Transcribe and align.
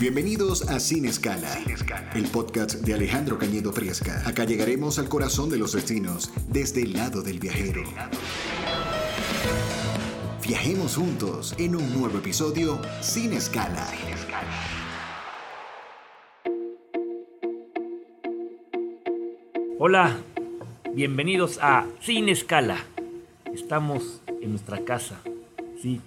Bienvenidos 0.00 0.62
a 0.68 0.78
Sin 0.78 1.06
Escala, 1.06 1.58
el 2.14 2.28
podcast 2.28 2.74
de 2.82 2.94
Alejandro 2.94 3.36
Cañedo 3.36 3.72
Fresca. 3.72 4.22
Acá 4.28 4.44
llegaremos 4.44 5.00
al 5.00 5.08
corazón 5.08 5.50
de 5.50 5.58
los 5.58 5.72
destinos 5.72 6.30
desde 6.46 6.82
el 6.82 6.92
lado 6.92 7.20
del 7.20 7.40
viajero. 7.40 7.82
Viajemos 10.46 10.94
juntos 10.94 11.52
en 11.58 11.74
un 11.74 11.92
nuevo 11.98 12.16
episodio 12.18 12.80
Sin 13.00 13.32
Escala. 13.32 13.88
Hola, 19.80 20.16
bienvenidos 20.94 21.58
a 21.60 21.88
Sin 22.00 22.28
Escala. 22.28 22.78
Estamos 23.52 24.22
en 24.40 24.50
nuestra 24.50 24.84
casa, 24.84 25.18
sí, 25.82 26.00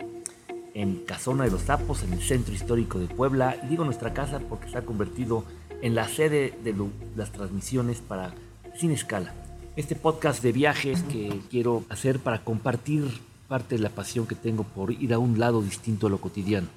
en 0.74 1.04
Casona 1.06 1.44
de 1.44 1.52
los 1.52 1.64
Sapos, 1.64 2.04
en 2.04 2.14
el 2.14 2.22
centro 2.22 2.54
histórico 2.54 3.00
de 3.00 3.08
Puebla. 3.08 3.58
Y 3.64 3.68
digo 3.68 3.84
nuestra 3.84 4.14
casa 4.14 4.40
porque 4.40 4.70
se 4.70 4.78
ha 4.78 4.86
convertido 4.86 5.44
en 5.82 5.96
la 5.96 6.08
sede 6.08 6.54
de 6.64 6.76
las 7.16 7.32
transmisiones 7.32 8.00
para 8.00 8.34
Sin 8.78 8.92
Escala. 8.92 9.34
Este 9.76 9.96
podcast 9.96 10.44
de 10.44 10.52
viajes 10.52 11.04
que 11.04 11.40
quiero 11.50 11.84
hacer 11.90 12.20
para 12.20 12.44
compartir 12.44 13.06
parte 13.48 13.76
de 13.76 13.82
la 13.82 13.90
pasión 13.90 14.28
que 14.28 14.36
tengo 14.36 14.64
por 14.64 14.92
ir 14.92 15.14
a 15.14 15.20
un 15.20 15.40
lado 15.40 15.62
distinto 15.62 16.08
a 16.08 16.10
lo 16.10 16.20
cotidiano. 16.20 16.68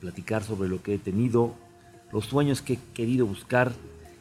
Platicar 0.00 0.44
sobre 0.44 0.68
lo 0.68 0.82
que 0.82 0.94
he 0.94 0.98
tenido, 0.98 1.54
los 2.12 2.26
sueños 2.26 2.62
que 2.62 2.74
he 2.74 2.78
querido 2.94 3.26
buscar 3.26 3.72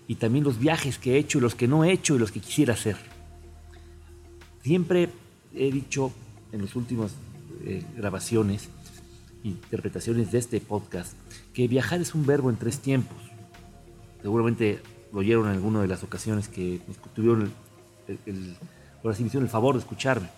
y 0.08 0.16
también 0.16 0.44
los 0.44 0.60
viajes 0.60 0.98
que 0.98 1.16
he 1.16 1.18
hecho 1.18 1.38
y 1.38 1.42
los 1.42 1.56
que 1.56 1.68
no 1.68 1.84
he 1.84 1.92
hecho 1.92 2.16
y 2.16 2.20
los 2.20 2.32
que 2.32 2.40
quisiera 2.40 2.74
hacer. 2.74 2.98
Siempre 4.64 5.10
he 5.54 5.72
dicho 5.72 6.12
en 6.52 6.62
las 6.62 6.76
últimas 6.76 7.12
eh, 7.66 7.84
grabaciones, 7.96 8.70
interpretaciones 9.44 10.32
de 10.32 10.40
este 10.40 10.60
podcast, 10.62 11.14
que 11.54 11.68
viajar 11.68 12.02
es 12.02 12.16
un 12.16 12.26
verbo 12.26 12.50
en 12.50 12.58
tres 12.58 12.80
tiempos. 12.80 13.18
Seguramente 14.22 14.82
lo 15.14 15.20
oyeron 15.20 15.48
en 15.48 15.54
alguna 15.54 15.82
de 15.82 15.88
las 15.88 16.04
ocasiones 16.04 16.48
que 16.48 16.82
tuvieron 17.14 17.52
el, 18.08 18.20
el, 18.26 18.56
el 19.04 19.50
favor 19.50 19.76
de 19.76 19.80
escucharme, 19.80 20.30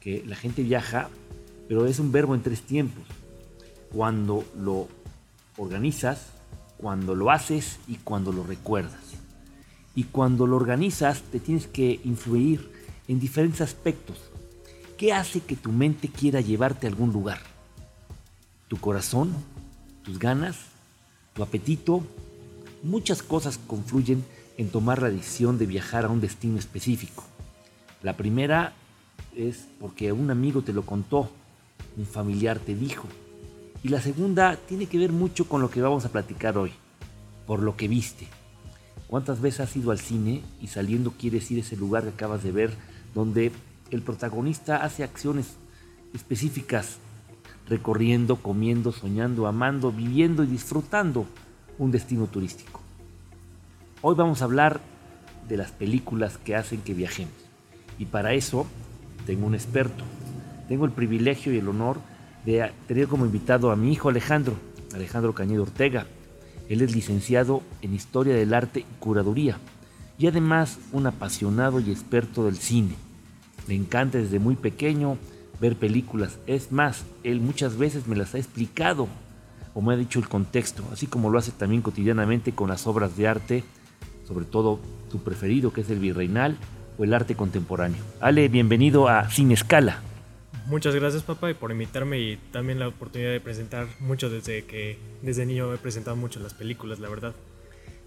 que 0.00 0.24
la 0.26 0.36
gente 0.36 0.62
viaja, 0.62 1.08
pero 1.68 1.86
es 1.86 1.98
un 1.98 2.12
verbo 2.12 2.34
en 2.34 2.42
tres 2.42 2.62
tiempos. 2.62 3.04
Cuando 3.92 4.44
lo 4.56 4.88
organizas, 5.56 6.28
cuando 6.78 7.14
lo 7.14 7.30
haces 7.30 7.78
y 7.88 7.96
cuando 7.96 8.32
lo 8.32 8.44
recuerdas. 8.44 9.00
Y 9.94 10.04
cuando 10.04 10.46
lo 10.46 10.56
organizas 10.56 11.22
te 11.22 11.40
tienes 11.40 11.66
que 11.66 12.00
influir 12.04 12.70
en 13.08 13.18
diferentes 13.18 13.60
aspectos. 13.60 14.18
¿Qué 14.98 15.12
hace 15.12 15.40
que 15.40 15.56
tu 15.56 15.72
mente 15.72 16.08
quiera 16.08 16.40
llevarte 16.40 16.86
a 16.86 16.90
algún 16.90 17.12
lugar? 17.12 17.55
¿Tu 18.68 18.78
corazón? 18.78 19.32
¿Tus 20.02 20.18
ganas? 20.18 20.56
¿Tu 21.34 21.42
apetito? 21.42 22.02
Muchas 22.82 23.22
cosas 23.22 23.60
confluyen 23.66 24.24
en 24.58 24.70
tomar 24.70 25.00
la 25.00 25.10
decisión 25.10 25.56
de 25.56 25.66
viajar 25.66 26.04
a 26.04 26.08
un 26.08 26.20
destino 26.20 26.58
específico. 26.58 27.24
La 28.02 28.16
primera 28.16 28.72
es 29.36 29.66
porque 29.80 30.10
un 30.10 30.30
amigo 30.30 30.62
te 30.62 30.72
lo 30.72 30.84
contó, 30.84 31.30
un 31.96 32.06
familiar 32.06 32.58
te 32.58 32.74
dijo. 32.74 33.06
Y 33.84 33.88
la 33.88 34.00
segunda 34.00 34.56
tiene 34.56 34.86
que 34.86 34.98
ver 34.98 35.12
mucho 35.12 35.48
con 35.48 35.60
lo 35.60 35.70
que 35.70 35.80
vamos 35.80 36.04
a 36.04 36.10
platicar 36.10 36.58
hoy, 36.58 36.72
por 37.46 37.62
lo 37.62 37.76
que 37.76 37.86
viste. 37.86 38.26
¿Cuántas 39.06 39.40
veces 39.40 39.60
has 39.60 39.76
ido 39.76 39.92
al 39.92 40.00
cine 40.00 40.42
y 40.60 40.66
saliendo 40.66 41.12
quieres 41.12 41.48
ir 41.52 41.58
a 41.58 41.60
ese 41.60 41.76
lugar 41.76 42.02
que 42.02 42.08
acabas 42.08 42.42
de 42.42 42.50
ver 42.50 42.74
donde 43.14 43.52
el 43.92 44.02
protagonista 44.02 44.82
hace 44.82 45.04
acciones 45.04 45.54
específicas, 46.12 46.98
recorriendo, 47.68 48.36
comiendo, 48.36 48.92
soñando, 48.92 49.46
amando, 49.46 49.92
viviendo 49.92 50.44
y 50.44 50.46
disfrutando 50.46 51.26
un 51.78 51.90
destino 51.90 52.26
turístico? 52.26 52.80
Hoy 54.02 54.14
vamos 54.14 54.40
a 54.40 54.44
hablar 54.44 54.80
de 55.48 55.56
las 55.56 55.72
películas 55.72 56.38
que 56.38 56.54
hacen 56.54 56.80
que 56.80 56.94
viajemos. 56.94 57.34
Y 57.98 58.06
para 58.06 58.34
eso 58.34 58.66
tengo 59.26 59.46
un 59.46 59.54
experto. 59.54 60.04
Tengo 60.68 60.84
el 60.84 60.92
privilegio 60.92 61.52
y 61.52 61.58
el 61.58 61.68
honor 61.68 61.98
de 62.44 62.70
tener 62.86 63.08
como 63.08 63.26
invitado 63.26 63.70
a 63.70 63.76
mi 63.76 63.92
hijo 63.92 64.08
Alejandro, 64.08 64.54
Alejandro 64.94 65.34
Cañedo 65.34 65.62
Ortega. 65.62 66.06
Él 66.68 66.82
es 66.82 66.94
licenciado 66.94 67.62
en 67.82 67.94
Historia 67.94 68.34
del 68.34 68.54
Arte 68.54 68.80
y 68.80 69.00
Curaduría 69.00 69.58
y 70.18 70.26
además 70.26 70.78
un 70.92 71.06
apasionado 71.06 71.80
y 71.80 71.90
experto 71.90 72.44
del 72.44 72.56
cine. 72.56 72.94
Le 73.68 73.74
encanta 73.74 74.18
desde 74.18 74.38
muy 74.38 74.56
pequeño 74.56 75.18
ver 75.60 75.76
películas. 75.76 76.38
Es 76.46 76.72
más, 76.72 77.04
él 77.24 77.40
muchas 77.40 77.76
veces 77.76 78.06
me 78.06 78.16
las 78.16 78.34
ha 78.34 78.38
explicado 78.38 79.08
o 79.74 79.80
me 79.80 79.94
ha 79.94 79.96
dicho 79.96 80.18
el 80.18 80.28
contexto, 80.28 80.82
así 80.92 81.06
como 81.06 81.30
lo 81.30 81.38
hace 81.38 81.52
también 81.52 81.82
cotidianamente 81.82 82.52
con 82.52 82.68
las 82.68 82.86
obras 82.86 83.16
de 83.16 83.28
arte, 83.28 83.64
sobre 84.26 84.44
todo 84.44 84.80
su 85.10 85.22
preferido 85.22 85.72
que 85.72 85.82
es 85.82 85.90
el 85.90 85.98
virreinal 85.98 86.56
o 86.98 87.04
el 87.04 87.12
arte 87.12 87.34
contemporáneo. 87.34 88.02
Ale, 88.20 88.48
bienvenido 88.48 89.08
a 89.08 89.30
Sin 89.30 89.52
Escala. 89.52 90.00
Muchas 90.66 90.94
gracias 90.94 91.22
papá 91.22 91.50
y 91.50 91.54
por 91.54 91.70
invitarme 91.70 92.18
y 92.18 92.38
también 92.50 92.80
la 92.80 92.88
oportunidad 92.88 93.30
de 93.30 93.40
presentar 93.40 93.86
mucho 94.00 94.30
desde 94.30 94.64
que 94.64 94.98
desde 95.22 95.46
niño 95.46 95.72
he 95.72 95.78
presentado 95.78 96.16
mucho 96.16 96.40
las 96.40 96.54
películas, 96.54 96.98
la 96.98 97.08
verdad. 97.08 97.34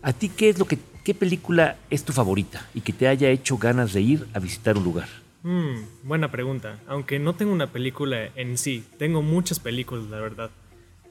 ¿A 0.01 0.11
ti 0.11 0.29
qué 0.29 0.49
es 0.49 0.59
lo 0.59 0.65
que 0.65 0.77
qué 1.03 1.13
película 1.13 1.77
es 1.89 2.03
tu 2.03 2.13
favorita 2.13 2.67
y 2.73 2.81
que 2.81 2.93
te 2.93 3.07
haya 3.07 3.29
hecho 3.29 3.57
ganas 3.57 3.93
de 3.93 4.01
ir 4.01 4.27
a 4.33 4.39
visitar 4.39 4.77
un 4.77 4.83
lugar? 4.83 5.07
Mm, 5.43 5.83
buena 6.03 6.31
pregunta. 6.31 6.79
Aunque 6.87 7.19
no 7.19 7.33
tengo 7.33 7.53
una 7.53 7.67
película 7.67 8.29
en 8.35 8.57
sí, 8.57 8.83
tengo 8.97 9.21
muchas 9.21 9.59
películas, 9.59 10.05
la 10.09 10.19
verdad. 10.19 10.51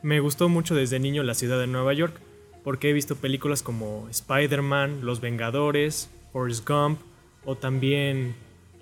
Me 0.03 0.21
gustó 0.21 0.49
mucho 0.49 0.75
desde 0.75 0.99
niño 0.99 1.23
la 1.23 1.35
ciudad 1.35 1.59
de 1.59 1.67
Nueva 1.67 1.95
York, 1.95 2.15
porque 2.63 2.91
he 2.91 2.93
visto 2.93 3.17
películas 3.17 3.63
como 3.63 4.07
Spider-Man, 4.11 5.01
Los 5.03 5.21
Vengadores, 5.21 6.11
Forrest 6.33 6.69
Gump, 6.69 7.01
o 7.45 7.57
también 7.57 8.35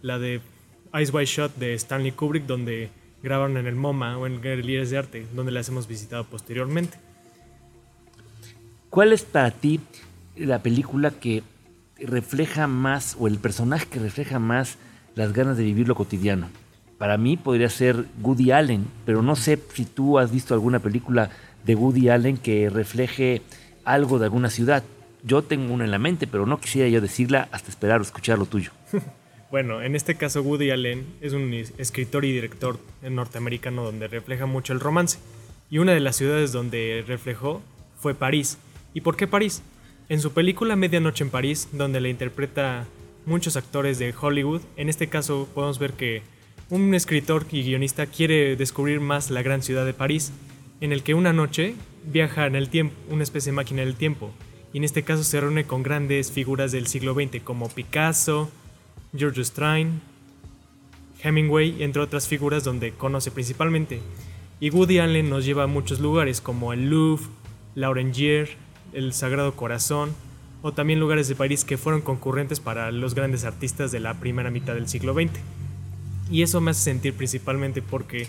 la 0.02 0.18
de 0.18 0.40
Ice 1.00 1.12
White 1.12 1.30
Shot 1.30 1.56
de 1.56 1.74
Stanley 1.74 2.12
Kubrick, 2.12 2.46
donde 2.46 2.90
grabaron 3.22 3.56
en 3.56 3.66
el 3.66 3.76
MoMA 3.76 4.18
o 4.18 4.26
en 4.26 4.40
Galerías 4.40 4.90
de 4.90 4.98
Arte, 4.98 5.26
donde 5.34 5.52
las 5.52 5.68
hemos 5.68 5.86
visitado 5.86 6.24
posteriormente. 6.24 6.98
¿Cuál 8.90 9.12
es 9.12 9.22
para 9.22 9.50
ti 9.52 9.80
la 10.36 10.62
película 10.62 11.12
que 11.12 11.42
refleja 11.98 12.66
más, 12.66 13.16
o 13.18 13.28
el 13.28 13.38
personaje 13.38 13.86
que 13.86 14.00
refleja 14.00 14.38
más 14.38 14.78
las 15.16 15.32
ganas 15.32 15.56
de 15.56 15.64
vivir 15.64 15.88
lo 15.88 15.96
cotidiano? 15.96 16.48
Para 16.98 17.18
mí 17.18 17.36
podría 17.36 17.68
ser 17.68 18.04
Woody 18.22 18.52
Allen, 18.52 18.86
pero 19.04 19.20
no 19.22 19.34
sé 19.34 19.58
si 19.74 19.84
tú 19.84 20.18
has 20.18 20.30
visto 20.30 20.54
alguna 20.54 20.78
película 20.78 21.30
de 21.64 21.74
Woody 21.74 22.08
Allen 22.08 22.36
que 22.36 22.70
refleje 22.70 23.42
algo 23.84 24.18
de 24.18 24.26
alguna 24.26 24.50
ciudad. 24.50 24.84
Yo 25.24 25.42
tengo 25.42 25.74
una 25.74 25.84
en 25.84 25.90
la 25.90 25.98
mente, 25.98 26.26
pero 26.26 26.46
no 26.46 26.60
quisiera 26.60 26.88
yo 26.88 27.00
decirla 27.00 27.48
hasta 27.50 27.70
esperar 27.70 27.98
o 28.00 28.02
escuchar 28.02 28.38
lo 28.38 28.46
tuyo. 28.46 28.70
Bueno, 29.48 29.80
en 29.80 29.94
este 29.94 30.16
caso 30.16 30.42
Woody 30.42 30.72
Allen 30.72 31.06
es 31.20 31.32
un 31.32 31.54
escritor 31.54 32.24
y 32.24 32.32
director 32.32 32.80
norteamericano 33.08 33.84
donde 33.84 34.08
refleja 34.08 34.44
mucho 34.44 34.72
el 34.72 34.80
romance. 34.80 35.20
Y 35.70 35.78
una 35.78 35.92
de 35.92 36.00
las 36.00 36.16
ciudades 36.16 36.50
donde 36.50 37.04
reflejó 37.06 37.62
fue 37.96 38.14
París. 38.14 38.58
¿Y 38.92 39.02
por 39.02 39.16
qué 39.16 39.28
París? 39.28 39.62
En 40.08 40.20
su 40.20 40.32
película 40.32 40.74
Medianoche 40.74 41.22
en 41.22 41.30
París, 41.30 41.68
donde 41.72 42.00
le 42.00 42.10
interpreta 42.10 42.86
muchos 43.26 43.56
actores 43.56 43.98
de 43.98 44.14
Hollywood, 44.18 44.62
en 44.76 44.88
este 44.88 45.08
caso 45.08 45.48
podemos 45.54 45.78
ver 45.78 45.92
que 45.92 46.22
un 46.70 46.94
escritor 46.94 47.46
y 47.50 47.62
guionista 47.62 48.06
quiere 48.06 48.56
descubrir 48.56 49.00
más 49.00 49.30
la 49.30 49.42
gran 49.42 49.62
ciudad 49.62 49.84
de 49.84 49.92
París, 49.92 50.32
en 50.80 50.92
el 50.92 51.02
que 51.02 51.14
una 51.14 51.32
noche 51.32 51.74
viaja 52.04 52.46
en 52.46 52.56
el 52.56 52.70
tiempo, 52.70 52.94
una 53.10 53.22
especie 53.22 53.52
de 53.52 53.56
máquina 53.56 53.82
del 53.82 53.96
tiempo, 53.96 54.30
y 54.72 54.78
en 54.78 54.84
este 54.84 55.02
caso 55.02 55.24
se 55.24 55.40
reúne 55.40 55.64
con 55.64 55.82
grandes 55.82 56.30
figuras 56.30 56.72
del 56.72 56.86
siglo 56.86 57.14
XX 57.14 57.42
como 57.42 57.68
Picasso, 57.68 58.50
George 59.16 59.44
Strain, 59.44 60.00
Hemingway, 61.22 61.82
entre 61.82 62.02
otras 62.02 62.28
figuras 62.28 62.62
donde 62.62 62.92
conoce 62.92 63.30
principalmente. 63.30 64.00
Y 64.60 64.70
Woody 64.70 64.98
Allen 64.98 65.30
nos 65.30 65.44
lleva 65.44 65.64
a 65.64 65.68
muchos 65.68 66.00
lugares 66.00 66.40
como 66.40 66.72
el 66.72 66.88
Louvre, 66.88 67.26
la 67.74 67.90
Orangier, 67.90 68.50
el 68.92 69.12
Sagrado 69.12 69.54
Corazón, 69.56 70.14
o 70.66 70.72
también 70.72 70.98
lugares 70.98 71.28
de 71.28 71.36
París 71.36 71.64
que 71.64 71.78
fueron 71.78 72.00
concurrentes 72.00 72.58
para 72.58 72.90
los 72.90 73.14
grandes 73.14 73.44
artistas 73.44 73.92
de 73.92 74.00
la 74.00 74.14
primera 74.14 74.50
mitad 74.50 74.74
del 74.74 74.88
siglo 74.88 75.14
XX. 75.14 75.30
Y 76.30 76.42
eso 76.42 76.60
me 76.60 76.72
hace 76.72 76.82
sentir 76.82 77.14
principalmente 77.14 77.82
porque 77.82 78.28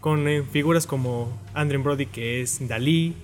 con 0.00 0.28
eh, 0.28 0.42
figuras 0.42 0.86
como 0.86 1.40
Andrew 1.54 1.82
Brody 1.82 2.06
que 2.06 2.42
es 2.42 2.68
Dalí, 2.68 3.14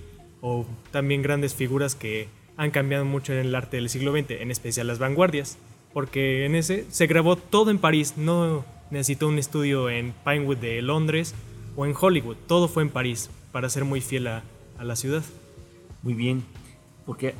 o 0.41 0.65
también 0.89 1.21
grandes 1.21 1.53
figuras 1.53 1.93
que 1.93 2.27
han 2.57 2.71
cambiado 2.71 3.05
mucho 3.05 3.31
en 3.31 3.39
el 3.39 3.53
arte 3.53 3.77
del 3.77 3.89
siglo 3.89 4.11
XX, 4.11 4.31
en 4.31 4.49
especial 4.49 4.87
las 4.87 4.97
vanguardias 4.97 5.59
porque 5.93 6.45
en 6.45 6.55
ese 6.55 6.85
se 6.89 7.07
grabó 7.07 7.35
todo 7.35 7.71
en 7.71 7.77
París, 7.77 8.13
no 8.17 8.65
necesitó 8.89 9.27
un 9.27 9.37
estudio 9.37 9.89
en 9.89 10.13
Pinewood 10.25 10.57
de 10.57 10.81
Londres 10.81 11.33
o 11.75 11.85
en 11.85 11.93
Hollywood, 11.99 12.37
todo 12.47 12.67
fue 12.67 12.83
en 12.83 12.89
París 12.89 13.29
para 13.51 13.69
ser 13.69 13.85
muy 13.85 14.01
fiel 14.01 14.27
a, 14.27 14.43
la 14.79 14.95
ciudad. 14.95 15.21
Muy 16.01 16.15
bien, 16.15 16.43
porque 17.05 17.35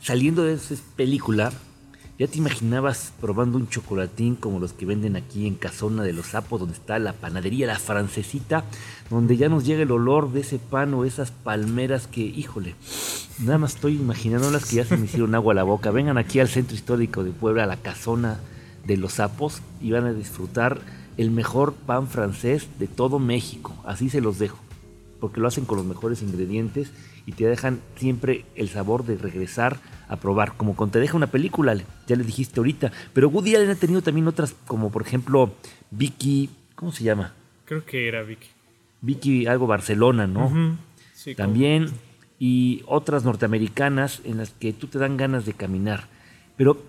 saliendo 0.00 0.44
de 0.44 0.54
esa 0.54 0.74
película, 0.96 1.52
¿Ya 2.18 2.26
te 2.26 2.38
imaginabas 2.38 3.12
probando 3.20 3.58
un 3.58 3.68
chocolatín 3.68 4.34
como 4.34 4.58
los 4.58 4.72
que 4.72 4.84
venden 4.84 5.14
aquí 5.14 5.46
en 5.46 5.54
Casona 5.54 6.02
de 6.02 6.12
los 6.12 6.26
Sapos, 6.26 6.58
donde 6.58 6.74
está 6.74 6.98
la 6.98 7.12
panadería 7.12 7.68
La 7.68 7.78
Francesita, 7.78 8.64
donde 9.08 9.36
ya 9.36 9.48
nos 9.48 9.64
llega 9.64 9.84
el 9.84 9.92
olor 9.92 10.32
de 10.32 10.40
ese 10.40 10.58
pan 10.58 10.94
o 10.94 11.04
esas 11.04 11.30
palmeras 11.30 12.08
que, 12.08 12.22
híjole, 12.22 12.74
nada 13.38 13.58
más 13.58 13.76
estoy 13.76 13.94
imaginándolas 13.94 14.64
que 14.64 14.76
ya 14.76 14.84
se 14.84 14.96
me 14.96 15.04
hicieron 15.04 15.36
agua 15.36 15.52
a 15.52 15.54
la 15.54 15.62
boca. 15.62 15.92
Vengan 15.92 16.18
aquí 16.18 16.40
al 16.40 16.48
centro 16.48 16.74
histórico 16.74 17.22
de 17.22 17.30
Puebla, 17.30 17.62
a 17.62 17.68
la 17.68 17.76
Casona 17.76 18.40
de 18.84 18.96
los 18.96 19.12
Sapos, 19.12 19.62
y 19.80 19.92
van 19.92 20.06
a 20.06 20.12
disfrutar 20.12 20.80
el 21.18 21.30
mejor 21.30 21.72
pan 21.72 22.08
francés 22.08 22.66
de 22.80 22.88
todo 22.88 23.20
México. 23.20 23.76
Así 23.84 24.10
se 24.10 24.20
los 24.20 24.40
dejo, 24.40 24.58
porque 25.20 25.38
lo 25.38 25.46
hacen 25.46 25.66
con 25.66 25.76
los 25.78 25.86
mejores 25.86 26.20
ingredientes 26.22 26.90
y 27.28 27.32
te 27.32 27.46
dejan 27.46 27.82
siempre 27.96 28.46
el 28.54 28.70
sabor 28.70 29.04
de 29.04 29.18
regresar 29.18 29.76
a 30.08 30.16
probar, 30.16 30.54
como 30.56 30.74
cuando 30.74 30.94
te 30.94 31.00
deja 31.00 31.14
una 31.14 31.26
película, 31.26 31.76
ya 32.06 32.16
le 32.16 32.24
dijiste 32.24 32.58
ahorita. 32.58 32.90
Pero 33.12 33.28
Woody 33.28 33.54
Allen 33.54 33.68
ha 33.68 33.74
tenido 33.74 34.00
también 34.00 34.26
otras, 34.28 34.54
como 34.66 34.90
por 34.90 35.02
ejemplo 35.02 35.52
Vicky, 35.90 36.48
¿cómo 36.74 36.90
se 36.90 37.04
llama? 37.04 37.34
Creo 37.66 37.84
que 37.84 38.08
era 38.08 38.22
Vicky. 38.22 38.48
Vicky, 39.02 39.46
algo 39.46 39.66
Barcelona, 39.66 40.26
¿no? 40.26 40.78
sí, 41.12 41.34
también, 41.34 41.90
y 42.38 42.82
otras 42.86 43.24
norteamericanas 43.24 44.22
en 44.24 44.38
las 44.38 44.52
que 44.52 44.72
tú 44.72 44.86
te 44.86 44.98
dan 44.98 45.18
ganas 45.18 45.44
de 45.44 45.52
caminar. 45.52 46.06
Pero, 46.56 46.82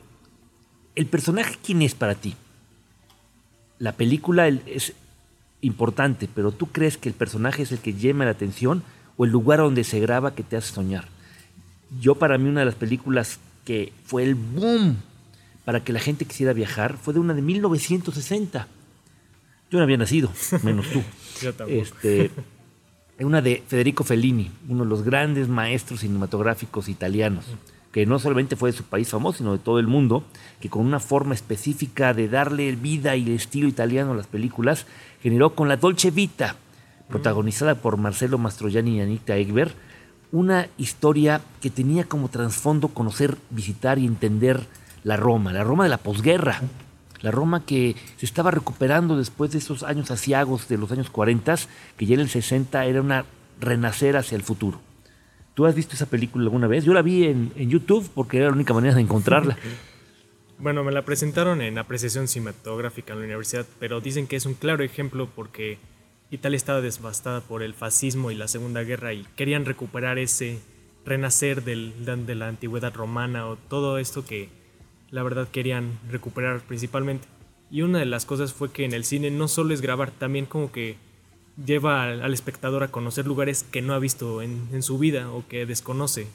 ¿el 0.95 1.07
personaje 1.07 1.57
quién 1.62 1.81
es 1.81 1.95
para 1.95 2.15
ti? 2.15 2.38
La 3.77 3.91
película 3.91 4.47
es 4.47 4.94
importante, 5.59 6.30
pero 6.33 6.53
¿tú 6.53 6.68
crees 6.68 6.97
que 6.97 7.09
el 7.09 7.15
personaje 7.15 7.63
es 7.63 7.74
el 7.74 7.80
que 7.80 7.94
llama 7.94 8.24
la 8.24 8.31
atención 8.31 8.83
o 9.19 9.25
el 9.25 9.31
lugar 9.31 9.60
donde 9.60 9.83
se 9.83 10.00
graba 10.00 10.33
que 10.33 10.44
te 10.44 10.56
hace 10.56 10.74
soñar? 10.74 11.10
Yo 12.00 12.16
para 12.16 12.38
mí 12.38 12.48
una 12.48 12.62
de 12.62 12.68
las 12.68 12.75
películas 12.75 13.38
que 13.66 13.92
fue 14.06 14.24
el 14.24 14.36
boom 14.36 14.95
para 15.66 15.83
que 15.83 15.92
la 15.92 16.00
gente 16.00 16.24
quisiera 16.24 16.54
viajar 16.54 16.98
fue 16.98 17.13
de 17.13 17.19
una 17.19 17.33
de 17.33 17.42
1960. 17.42 18.68
Yo 19.69 19.77
no 19.77 19.83
había 19.83 19.98
nacido, 19.98 20.31
menos 20.63 20.88
tú. 20.89 21.04
Yo 21.42 21.54
tampoco. 21.54 21.81
Este, 21.81 22.31
una 23.19 23.42
de 23.42 23.62
Federico 23.68 24.06
Fellini, 24.06 24.51
uno 24.69 24.86
de 24.86 24.89
los 24.89 25.04
grandes 25.04 25.50
maestros 25.50 26.00
cinematográficos 26.00 26.88
italianos, 26.88 27.45
que 27.92 28.06
no 28.06 28.19
solamente 28.19 28.56
fue 28.56 28.72
de 28.72 28.77
su 28.77 28.86
país 28.86 29.10
famoso, 29.10 29.39
sino 29.39 29.51
de 29.51 29.60
todo 29.60 29.80
el 29.80 29.88
mundo, 29.88 30.24
que 30.62 30.69
con 30.69 30.86
una 30.86 31.01
forma 31.01 31.33
específica 31.33 32.13
de 32.13 32.30
darle 32.30 32.72
vida 32.77 33.18
y 33.18 33.30
estilo 33.33 33.68
italiano 33.68 34.13
a 34.13 34.15
las 34.15 34.27
películas, 34.27 34.86
generó 35.22 35.56
con 35.56 35.68
la 35.68 35.75
Dolce 35.75 36.12
Vita, 36.12 36.56
protagonizada 37.09 37.75
por 37.75 37.97
Marcelo 37.97 38.38
Mastroianni 38.38 38.97
y 38.97 39.01
Anita 39.01 39.35
Ekberg, 39.35 39.73
una 40.31 40.67
historia 40.77 41.41
que 41.61 41.69
tenía 41.69 42.03
como 42.03 42.29
trasfondo 42.29 42.89
conocer, 42.89 43.35
visitar 43.50 43.97
y 43.97 44.06
entender 44.06 44.61
la 45.03 45.17
Roma, 45.17 45.51
la 45.51 45.63
Roma 45.63 45.83
de 45.83 45.89
la 45.89 45.97
posguerra, 45.97 46.61
la 47.21 47.31
Roma 47.31 47.65
que 47.65 47.95
se 48.17 48.25
estaba 48.25 48.51
recuperando 48.51 49.17
después 49.17 49.51
de 49.51 49.57
esos 49.57 49.83
años 49.83 50.11
asiagos 50.11 50.67
de 50.69 50.77
los 50.77 50.91
años 50.91 51.09
40, 51.09 51.56
que 51.97 52.06
ya 52.06 52.13
en 52.13 52.21
el 52.21 52.29
60 52.29 52.85
era 52.85 53.01
una 53.01 53.25
renacer 53.59 54.15
hacia 54.15 54.35
el 54.35 54.44
futuro. 54.44 54.79
¿Tú 55.55 55.65
has 55.65 55.75
visto 55.75 55.95
esa 55.95 56.05
película 56.05 56.45
alguna 56.45 56.67
vez? 56.67 56.85
Yo 56.85 56.94
la 56.94 57.01
vi 57.01 57.25
en, 57.25 57.51
en 57.55 57.69
YouTube 57.69 58.09
porque 58.13 58.38
era 58.38 58.47
la 58.47 58.53
única 58.53 58.73
manera 58.73 58.95
de 58.95 59.01
encontrarla. 59.01 59.57
Bueno, 60.62 60.83
me 60.83 60.91
la 60.91 61.05
presentaron 61.05 61.62
en 61.62 61.77
apreciación 61.77 62.27
cinematográfica 62.27 63.13
en 63.13 63.19
la 63.19 63.25
universidad, 63.25 63.65
pero 63.79 64.01
dicen 64.01 64.27
que 64.27 64.35
es 64.35 64.45
un 64.45 64.55
claro 64.55 64.83
ejemplo 64.83 65.29
porque 65.33 65.77
Italia 66.31 66.57
estaba 66.57 66.81
devastada 66.81 67.41
por 67.41 67.63
el 67.63 67.73
fascismo 67.73 68.31
y 68.31 68.35
la 68.35 68.47
Segunda 68.47 68.83
Guerra 68.83 69.13
y 69.13 69.25
querían 69.35 69.65
recuperar 69.65 70.19
ese 70.19 70.59
renacer 71.05 71.63
del, 71.63 71.93
de 72.05 72.35
la 72.35 72.47
antigüedad 72.47 72.93
romana 72.93 73.47
o 73.47 73.55
todo 73.55 73.97
esto 73.97 74.25
que 74.25 74.49
la 75.09 75.23
verdad 75.23 75.47
querían 75.47 75.97
recuperar 76.09 76.61
principalmente. 76.61 77.27
Y 77.71 77.81
una 77.81 77.99
de 77.99 78.05
las 78.05 78.25
cosas 78.25 78.53
fue 78.53 78.71
que 78.71 78.85
en 78.85 78.93
el 78.93 79.05
cine 79.05 79.31
no 79.31 79.47
solo 79.47 79.73
es 79.73 79.81
grabar, 79.81 80.11
también 80.11 80.45
como 80.45 80.71
que 80.71 80.97
lleva 81.65 82.03
al, 82.03 82.21
al 82.21 82.33
espectador 82.33 82.83
a 82.83 82.89
conocer 82.89 83.25
lugares 83.27 83.63
que 83.63 83.81
no 83.81 83.93
ha 83.93 83.99
visto 83.99 84.41
en, 84.41 84.67
en 84.71 84.83
su 84.83 84.97
vida 84.97 85.31
o 85.31 85.47
que 85.47 85.65
desconoce. 85.65 86.27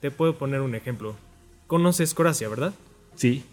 Te 0.00 0.10
puedo 0.10 0.36
poner 0.36 0.60
un 0.60 0.74
ejemplo. 0.74 1.16
Conoces 1.66 2.14
Croacia, 2.14 2.48
¿verdad? 2.48 2.74
Sí. 3.14 3.44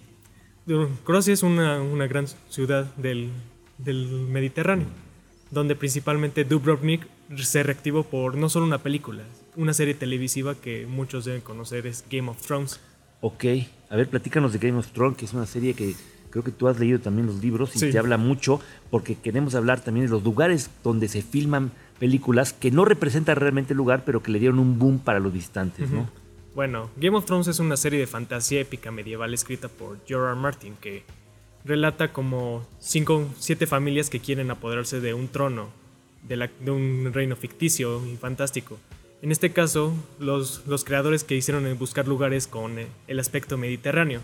Croacia 1.03 1.33
es 1.33 1.43
una, 1.43 1.81
una 1.81 2.07
gran 2.07 2.27
ciudad 2.49 2.93
del, 2.95 3.29
del, 3.77 4.07
Mediterráneo, 4.29 4.87
donde 5.53 5.75
principalmente 5.75 6.43
Dubrovnik 6.43 7.05
se 7.37 7.63
reactivó 7.63 8.03
por 8.03 8.35
no 8.35 8.49
solo 8.49 8.65
una 8.65 8.79
película, 8.79 9.23
una 9.55 9.73
serie 9.73 9.93
televisiva 9.93 10.55
que 10.55 10.85
muchos 10.87 11.25
deben 11.25 11.41
conocer 11.41 11.85
es 11.87 12.03
Game 12.09 12.29
of 12.29 12.41
Thrones. 12.45 12.79
Ok, 13.21 13.45
a 13.89 13.95
ver, 13.95 14.09
platícanos 14.09 14.51
de 14.51 14.59
Game 14.59 14.77
of 14.77 14.87
Thrones, 14.91 15.17
que 15.17 15.25
es 15.25 15.33
una 15.33 15.45
serie 15.45 15.73
que 15.75 15.95
creo 16.31 16.43
que 16.43 16.51
tú 16.51 16.67
has 16.67 16.79
leído 16.79 16.99
también 16.99 17.27
los 17.27 17.41
libros 17.41 17.75
y 17.75 17.79
Sí. 17.79 17.91
te 17.91 17.99
habla 17.99 18.17
mucho, 18.17 18.59
porque 18.89 19.15
queremos 19.15 19.53
hablar 19.55 19.79
también 19.81 20.07
de 20.07 20.11
los 20.11 20.23
lugares 20.23 20.69
donde 20.83 21.07
se 21.07 21.21
filman 21.21 21.71
películas 21.99 22.51
que 22.53 22.71
no 22.71 22.83
representan 22.85 23.35
realmente 23.35 23.73
el 23.73 23.77
lugar, 23.77 24.03
pero 24.05 24.23
que 24.23 24.31
le 24.31 24.39
dieron 24.39 24.57
un 24.59 24.79
boom 24.79 24.97
para 24.99 25.19
los 25.19 25.31
visitantes, 25.31 25.89
¿no? 25.91 26.09
Bueno, 26.55 26.89
Game 26.97 27.15
of 27.17 27.25
Thrones 27.25 27.47
es 27.47 27.59
una 27.59 27.77
serie 27.77 27.99
de 27.99 28.07
fantasía 28.07 28.59
épica 28.59 28.91
medieval 28.91 29.33
escrita 29.33 29.67
por 29.69 29.99
George. 30.07 30.31
R. 30.33 30.35
Martin 30.41 30.73
que 30.81 31.03
relata 31.65 32.11
como 32.11 32.67
cinco, 32.79 33.29
siete 33.37 33.67
familias 33.67 34.09
que 34.09 34.19
quieren 34.19 34.51
apoderarse 34.51 34.99
de 34.99 35.13
un 35.13 35.27
trono, 35.27 35.69
de, 36.27 36.71
un 36.71 37.11
reino 37.13 37.35
ficticio 37.35 38.05
y 38.05 38.17
fantástico. 38.17 38.77
En 39.21 39.31
este 39.31 39.53
caso, 39.53 39.93
los, 40.19 40.67
los 40.67 40.83
creadores 40.83 41.23
que 41.23 41.35
hicieron 41.35 41.77
buscar 41.77 42.07
lugares 42.07 42.47
con 42.47 42.75
el 43.07 43.19
aspecto 43.19 43.57
mediterráneo. 43.57 44.21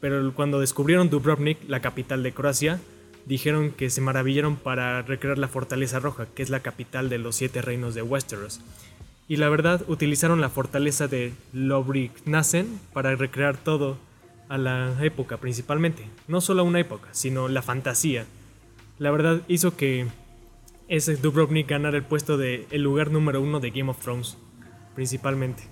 Pero 0.00 0.32
cuando 0.34 0.58
descubrieron 0.58 1.10
Dubrovnik, 1.10 1.58
la 1.68 1.80
capital 1.80 2.22
de 2.22 2.32
Croacia, 2.32 2.80
dijeron 3.26 3.70
que 3.70 3.90
se 3.90 4.00
maravillaron 4.00 4.56
para 4.56 5.02
recrear 5.02 5.38
la 5.38 5.48
Fortaleza 5.48 6.00
Roja, 6.00 6.26
que 6.34 6.42
es 6.42 6.50
la 6.50 6.60
capital 6.60 7.08
de 7.08 7.18
los 7.18 7.36
siete 7.36 7.62
reinos 7.62 7.94
de 7.94 8.02
Westeros. 8.02 8.60
Y 9.28 9.36
la 9.36 9.48
verdad, 9.48 9.82
utilizaron 9.88 10.40
la 10.40 10.48
fortaleza 10.48 11.08
de 11.08 11.32
Lobrignasen 11.52 12.80
para 12.92 13.14
recrear 13.14 13.56
todo 13.56 13.96
a 14.52 14.58
la 14.58 14.94
época 15.02 15.38
principalmente. 15.38 16.04
No 16.28 16.42
solo 16.42 16.60
a 16.60 16.64
una 16.64 16.78
época, 16.78 17.08
sino 17.12 17.48
la 17.48 17.62
fantasía. 17.62 18.26
La 18.98 19.10
verdad 19.10 19.40
hizo 19.48 19.76
que 19.76 20.06
ese 20.88 21.16
Dubrovnik 21.16 21.70
ganara 21.70 21.96
el 21.96 22.02
puesto 22.04 22.36
de 22.36 22.66
el 22.70 22.82
lugar 22.82 23.10
número 23.10 23.40
uno 23.40 23.60
de 23.60 23.70
Game 23.70 23.90
of 23.90 23.98
Thrones, 24.00 24.36
principalmente. 24.94 25.62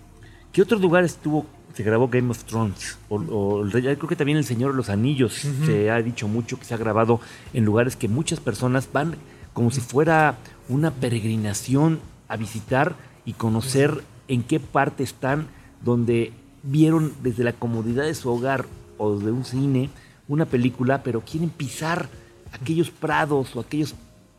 ¿Qué 0.51 0.63
otros 0.63 0.81
lugares 0.81 1.19
tuvo, 1.19 1.45
se 1.75 1.83
grabó 1.83 2.09
Game 2.09 2.31
of 2.31 2.43
Thrones? 2.45 2.99
O, 3.11 3.67
creo 3.71 3.99
que 3.99 4.17
también 4.17 4.39
El 4.39 4.47
Señor 4.47 4.71
de 4.71 4.79
los 4.79 4.89
Anillos 4.89 5.35
se 5.67 5.91
ha 5.91 6.01
dicho 6.01 6.27
mucho 6.27 6.59
que 6.59 6.65
se 6.65 6.73
ha 6.73 6.79
grabado 6.79 7.21
en 7.53 7.67
lugares 7.67 7.97
que 7.97 8.09
muchas 8.09 8.41
personas 8.41 8.89
van 8.91 9.17
como 9.53 9.71
si 9.71 9.83
fuera 9.83 10.39
una 10.71 10.91
peregrinación 10.91 12.01
a 12.29 12.39
visitar 12.39 12.97
y 13.27 13.35
conocer 13.35 14.03
en 14.29 14.43
qué 14.43 14.59
parte 14.59 15.03
están, 15.03 15.49
donde 15.85 16.33
vieron 16.63 17.13
desde 17.23 17.45
la 17.45 17.53
comodidad 17.53 18.05
de 18.05 18.15
su 18.15 18.31
hogar 18.31 18.67
o 18.99 19.19
de 19.19 19.33
un 19.33 19.45
cine 19.45 19.91
una 20.29 20.47
película, 20.47 21.03
pero 21.03 21.23
quieren 21.23 21.51
pisar 21.51 22.09
aquellos 22.53 22.91
prados 22.91 23.57
o 23.57 23.61
aquellos 23.61 23.95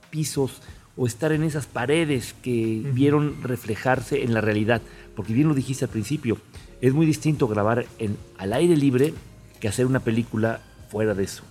pisos 0.09 0.61
o 0.95 1.05
estar 1.05 1.31
en 1.31 1.43
esas 1.43 1.65
paredes 1.65 2.33
que 2.41 2.81
vieron 2.93 3.43
reflejarse 3.43 4.23
en 4.23 4.33
la 4.33 4.41
realidad. 4.41 4.81
Porque 5.15 5.33
bien 5.33 5.49
lo 5.49 5.53
dijiste 5.53 5.85
al 5.85 5.91
principio, 5.91 6.37
es 6.79 6.93
muy 6.93 7.05
distinto 7.05 7.47
grabar 7.47 7.85
en, 7.99 8.17
al 8.37 8.53
aire 8.53 8.77
libre 8.77 9.13
que 9.59 9.67
hacer 9.67 9.85
una 9.85 9.99
película 9.99 10.61
fuera 10.89 11.13
de 11.13 11.23
eso. 11.23 11.43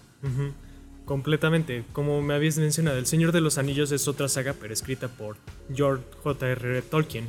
Completamente. 1.05 1.85
Como 1.93 2.23
me 2.23 2.35
habías 2.35 2.59
mencionado, 2.59 2.99
El 2.99 3.07
Señor 3.07 3.33
de 3.33 3.41
los 3.41 3.59
Anillos 3.59 3.93
es 3.93 4.09
otra 4.09 4.29
saga, 4.29 4.55
pero 4.59 4.73
escrita 4.73 5.09
por 5.09 5.37
George 5.75 6.05
J.R.R. 6.23 6.83
Tolkien, 6.83 7.29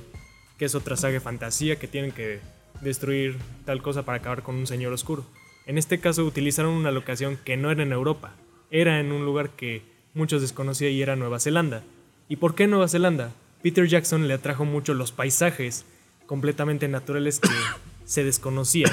que 0.57 0.65
es 0.65 0.75
otra 0.75 0.95
saga 0.95 1.13
de 1.13 1.19
fantasía 1.19 1.77
que 1.77 1.87
tienen 1.87 2.11
que 2.11 2.39
destruir 2.81 3.37
tal 3.65 3.81
cosa 3.81 4.03
para 4.03 4.19
acabar 4.19 4.43
con 4.43 4.55
un 4.55 4.67
señor 4.67 4.93
oscuro. 4.93 5.25
En 5.65 5.77
este 5.77 5.99
caso 5.99 6.25
utilizaron 6.25 6.73
una 6.73 6.91
locación 6.91 7.37
que 7.43 7.57
no 7.57 7.71
era 7.71 7.83
en 7.83 7.91
Europa, 7.91 8.33
era 8.71 8.99
en 8.99 9.11
un 9.11 9.25
lugar 9.25 9.51
que 9.51 9.81
muchos 10.13 10.41
desconocían 10.41 10.91
y 10.91 11.01
era 11.01 11.15
Nueva 11.15 11.39
Zelanda. 11.39 11.83
¿Y 12.27 12.37
por 12.37 12.55
qué 12.55 12.67
Nueva 12.67 12.87
Zelanda? 12.87 13.31
Peter 13.61 13.87
Jackson 13.87 14.27
le 14.27 14.33
atrajo 14.33 14.65
mucho 14.65 14.93
los 14.93 15.11
paisajes 15.11 15.85
completamente 16.25 16.87
naturales 16.87 17.39
que 17.39 17.49
se 18.05 18.23
desconocían. 18.23 18.91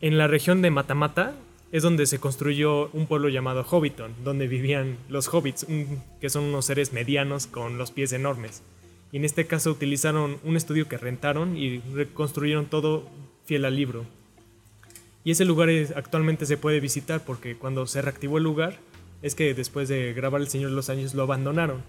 En 0.00 0.16
la 0.16 0.26
región 0.26 0.62
de 0.62 0.70
Matamata 0.70 1.34
es 1.72 1.82
donde 1.82 2.06
se 2.06 2.18
construyó 2.18 2.88
un 2.92 3.06
pueblo 3.06 3.28
llamado 3.28 3.64
Hobbiton, 3.64 4.14
donde 4.24 4.48
vivían 4.48 4.96
los 5.08 5.28
hobbits, 5.32 5.66
que 6.20 6.30
son 6.30 6.44
unos 6.44 6.64
seres 6.64 6.92
medianos 6.92 7.46
con 7.46 7.78
los 7.78 7.90
pies 7.90 8.12
enormes. 8.12 8.62
Y 9.12 9.16
en 9.16 9.24
este 9.24 9.46
caso 9.46 9.70
utilizaron 9.70 10.38
un 10.44 10.56
estudio 10.56 10.88
que 10.88 10.96
rentaron 10.98 11.56
y 11.56 11.78
reconstruyeron 11.94 12.66
todo 12.66 13.08
fiel 13.44 13.64
al 13.64 13.76
libro. 13.76 14.04
Y 15.24 15.32
ese 15.32 15.44
lugar 15.44 15.68
es- 15.68 15.92
actualmente 15.96 16.46
se 16.46 16.56
puede 16.56 16.80
visitar 16.80 17.24
porque 17.24 17.56
cuando 17.56 17.86
se 17.86 18.00
reactivó 18.02 18.38
el 18.38 18.44
lugar 18.44 18.78
es 19.22 19.34
que 19.34 19.52
después 19.54 19.88
de 19.88 20.12
grabar 20.14 20.40
El 20.40 20.48
Señor 20.48 20.70
de 20.70 20.76
los 20.76 20.88
Años 20.88 21.14
lo 21.14 21.22
abandonaron. 21.24 21.82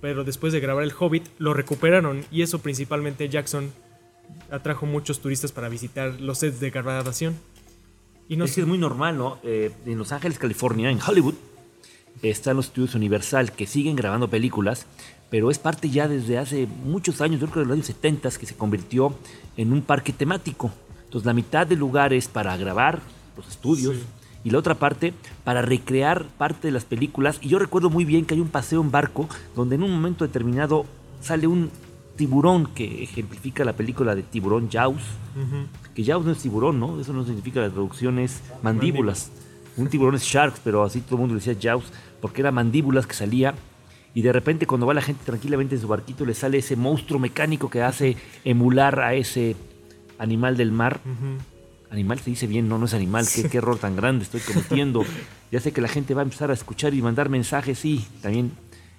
Pero 0.00 0.24
después 0.24 0.52
de 0.52 0.60
grabar 0.60 0.84
El 0.84 0.92
Hobbit 0.98 1.24
lo 1.38 1.54
recuperaron 1.54 2.24
y 2.30 2.42
eso 2.42 2.58
principalmente 2.58 3.28
Jackson 3.28 3.72
atrajo 4.50 4.84
muchos 4.84 5.20
turistas 5.20 5.52
para 5.52 5.68
visitar 5.68 6.20
los 6.20 6.38
sets 6.38 6.60
de 6.60 6.70
grabación. 6.70 7.36
Y 8.28 8.36
no 8.36 8.44
es 8.46 8.54
que 8.54 8.62
es 8.62 8.66
muy 8.66 8.78
normal, 8.78 9.16
¿no? 9.16 9.38
Eh, 9.44 9.70
en 9.86 9.98
Los 9.98 10.12
Ángeles, 10.12 10.38
California, 10.38 10.90
en 10.90 10.98
Hollywood, 11.00 11.34
están 12.22 12.56
los 12.56 12.66
estudios 12.66 12.94
Universal 12.94 13.52
que 13.52 13.66
siguen 13.66 13.96
grabando 13.96 14.28
películas, 14.28 14.86
pero 15.34 15.50
es 15.50 15.58
parte 15.58 15.90
ya 15.90 16.06
desde 16.06 16.38
hace 16.38 16.68
muchos 16.84 17.20
años, 17.20 17.40
yo 17.40 17.48
creo 17.48 17.54
que 17.54 17.60
de 17.62 17.66
los 17.66 17.74
años 17.74 17.86
70, 17.86 18.30
que 18.38 18.46
se 18.46 18.54
convirtió 18.54 19.16
en 19.56 19.72
un 19.72 19.82
parque 19.82 20.12
temático. 20.12 20.70
Entonces, 21.06 21.26
la 21.26 21.34
mitad 21.34 21.66
del 21.66 21.80
lugar 21.80 22.12
es 22.12 22.28
para 22.28 22.56
grabar 22.56 23.00
los 23.36 23.48
estudios. 23.48 23.96
Sí. 23.96 24.02
Y 24.44 24.50
la 24.50 24.58
otra 24.58 24.76
parte 24.76 25.12
para 25.42 25.60
recrear 25.60 26.26
parte 26.38 26.68
de 26.68 26.70
las 26.70 26.84
películas. 26.84 27.40
Y 27.42 27.48
yo 27.48 27.58
recuerdo 27.58 27.90
muy 27.90 28.04
bien 28.04 28.26
que 28.26 28.34
hay 28.34 28.40
un 28.40 28.46
paseo 28.46 28.80
en 28.80 28.92
barco 28.92 29.28
donde 29.56 29.74
en 29.74 29.82
un 29.82 29.90
momento 29.90 30.24
determinado 30.24 30.86
sale 31.20 31.48
un 31.48 31.68
tiburón 32.14 32.66
que 32.66 33.02
ejemplifica 33.02 33.64
la 33.64 33.72
película 33.72 34.14
de 34.14 34.22
tiburón 34.22 34.70
Jaws. 34.70 35.02
Ujú. 35.34 35.66
Que 35.96 36.04
Jaws 36.04 36.24
no 36.24 36.30
es 36.30 36.38
tiburón, 36.38 36.78
¿no? 36.78 37.00
Eso 37.00 37.12
no 37.12 37.24
significa 37.24 37.60
la 37.60 37.70
traducción, 37.70 38.20
es 38.20 38.40
mandíbulas. 38.62 39.32
Un 39.76 39.88
tiburón 39.88 40.14
es 40.14 40.22
sharks, 40.22 40.60
pero 40.62 40.84
así 40.84 41.00
todo 41.00 41.16
el 41.16 41.20
mundo 41.22 41.34
decía 41.34 41.56
Jaws, 41.60 41.86
porque 42.20 42.40
era 42.40 42.52
mandíbulas 42.52 43.08
que 43.08 43.14
salía. 43.14 43.52
Y 44.14 44.22
de 44.22 44.32
repente 44.32 44.66
cuando 44.66 44.86
va 44.86 44.94
la 44.94 45.02
gente 45.02 45.24
tranquilamente 45.24 45.74
en 45.74 45.80
su 45.80 45.88
barquito 45.88 46.24
le 46.24 46.34
sale 46.34 46.58
ese 46.58 46.76
monstruo 46.76 47.18
mecánico 47.18 47.68
que 47.68 47.82
hace 47.82 48.16
emular 48.44 49.00
a 49.00 49.14
ese 49.14 49.56
animal 50.18 50.56
del 50.56 50.70
mar. 50.70 51.00
Animal 51.90 52.20
se 52.20 52.30
dice 52.30 52.46
bien, 52.46 52.68
no, 52.68 52.78
no 52.78 52.86
es 52.86 52.94
animal, 52.94 53.26
qué, 53.32 53.48
qué 53.48 53.58
error 53.58 53.78
tan 53.78 53.96
grande 53.96 54.24
estoy 54.24 54.40
cometiendo. 54.40 55.04
Ya 55.52 55.60
sé 55.60 55.70
que 55.70 55.80
la 55.80 55.86
gente 55.86 56.14
va 56.14 56.22
a 56.22 56.24
empezar 56.24 56.50
a 56.50 56.54
escuchar 56.54 56.94
y 56.94 57.02
mandar 57.02 57.28
mensajes, 57.28 57.78
sí, 57.78 58.04
también 58.20 58.50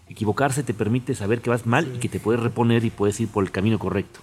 equivocarse 0.08 0.64
te 0.64 0.74
permite 0.74 1.14
saber 1.14 1.42
que 1.42 1.50
vas 1.50 1.66
mal 1.66 1.96
y 1.96 2.00
que 2.00 2.08
te 2.08 2.22
puedes 2.22 2.42
reponer 2.42 2.86
y 2.86 2.92
puedes 2.92 3.20
ir 3.20 3.28
por 3.28 3.44
el 3.44 3.52
camino 3.52 3.78
correcto. 3.78 4.22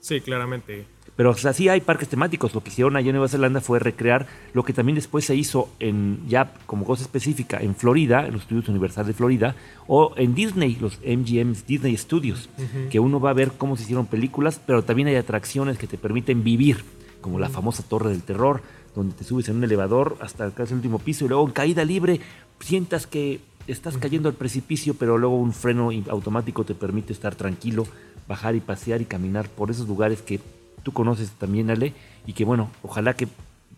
Sí, 0.00 0.20
claramente. 0.20 0.86
Pero 1.18 1.30
o 1.30 1.34
sea, 1.34 1.52
sí 1.52 1.68
hay 1.68 1.80
parques 1.80 2.08
temáticos. 2.08 2.54
Lo 2.54 2.62
que 2.62 2.68
hicieron 2.68 2.94
allá 2.94 3.08
en 3.08 3.16
Nueva 3.16 3.26
Zelanda 3.26 3.60
fue 3.60 3.80
recrear 3.80 4.28
lo 4.52 4.62
que 4.62 4.72
también 4.72 4.94
después 4.94 5.24
se 5.24 5.34
hizo 5.34 5.68
en 5.80 6.20
ya 6.28 6.54
como 6.64 6.84
cosa 6.84 7.02
específica 7.02 7.58
en 7.60 7.74
Florida, 7.74 8.24
en 8.24 8.34
los 8.34 8.42
estudios 8.42 8.68
Universal 8.68 9.04
de 9.04 9.14
Florida, 9.14 9.56
o 9.88 10.12
en 10.14 10.36
Disney, 10.36 10.78
los 10.80 11.00
MGM 11.00 11.54
Disney 11.66 11.96
Studios, 11.96 12.48
que 12.88 13.00
uno 13.00 13.18
va 13.18 13.30
a 13.30 13.32
ver 13.32 13.50
cómo 13.58 13.76
se 13.76 13.82
hicieron 13.82 14.06
películas, 14.06 14.60
pero 14.64 14.84
también 14.84 15.08
hay 15.08 15.16
atracciones 15.16 15.76
que 15.76 15.88
te 15.88 15.98
permiten 15.98 16.44
vivir, 16.44 16.84
como 17.20 17.40
la 17.40 17.48
famosa 17.48 17.82
Torre 17.82 18.10
del 18.10 18.22
Terror, 18.22 18.62
donde 18.94 19.16
te 19.16 19.24
subes 19.24 19.48
en 19.48 19.56
un 19.56 19.64
elevador 19.64 20.16
hasta 20.20 20.48
casi 20.52 20.70
el 20.70 20.76
último 20.76 21.00
piso 21.00 21.24
y 21.24 21.28
luego 21.30 21.44
en 21.44 21.52
caída 21.52 21.84
libre 21.84 22.20
sientas 22.60 23.08
que 23.08 23.40
estás 23.66 23.98
cayendo 23.98 24.28
al 24.28 24.36
precipicio, 24.36 24.94
pero 24.94 25.18
luego 25.18 25.36
un 25.36 25.52
freno 25.52 25.90
automático 26.10 26.62
te 26.62 26.76
permite 26.76 27.12
estar 27.12 27.34
tranquilo, 27.34 27.88
bajar 28.28 28.54
y 28.54 28.60
pasear 28.60 29.02
y 29.02 29.04
caminar 29.04 29.48
por 29.48 29.72
esos 29.72 29.88
lugares 29.88 30.22
que 30.22 30.38
tú 30.82 30.92
conoces 30.92 31.30
también, 31.32 31.70
Ale, 31.70 31.94
y 32.26 32.32
que 32.32 32.44
bueno, 32.44 32.70
ojalá 32.82 33.14
que 33.14 33.28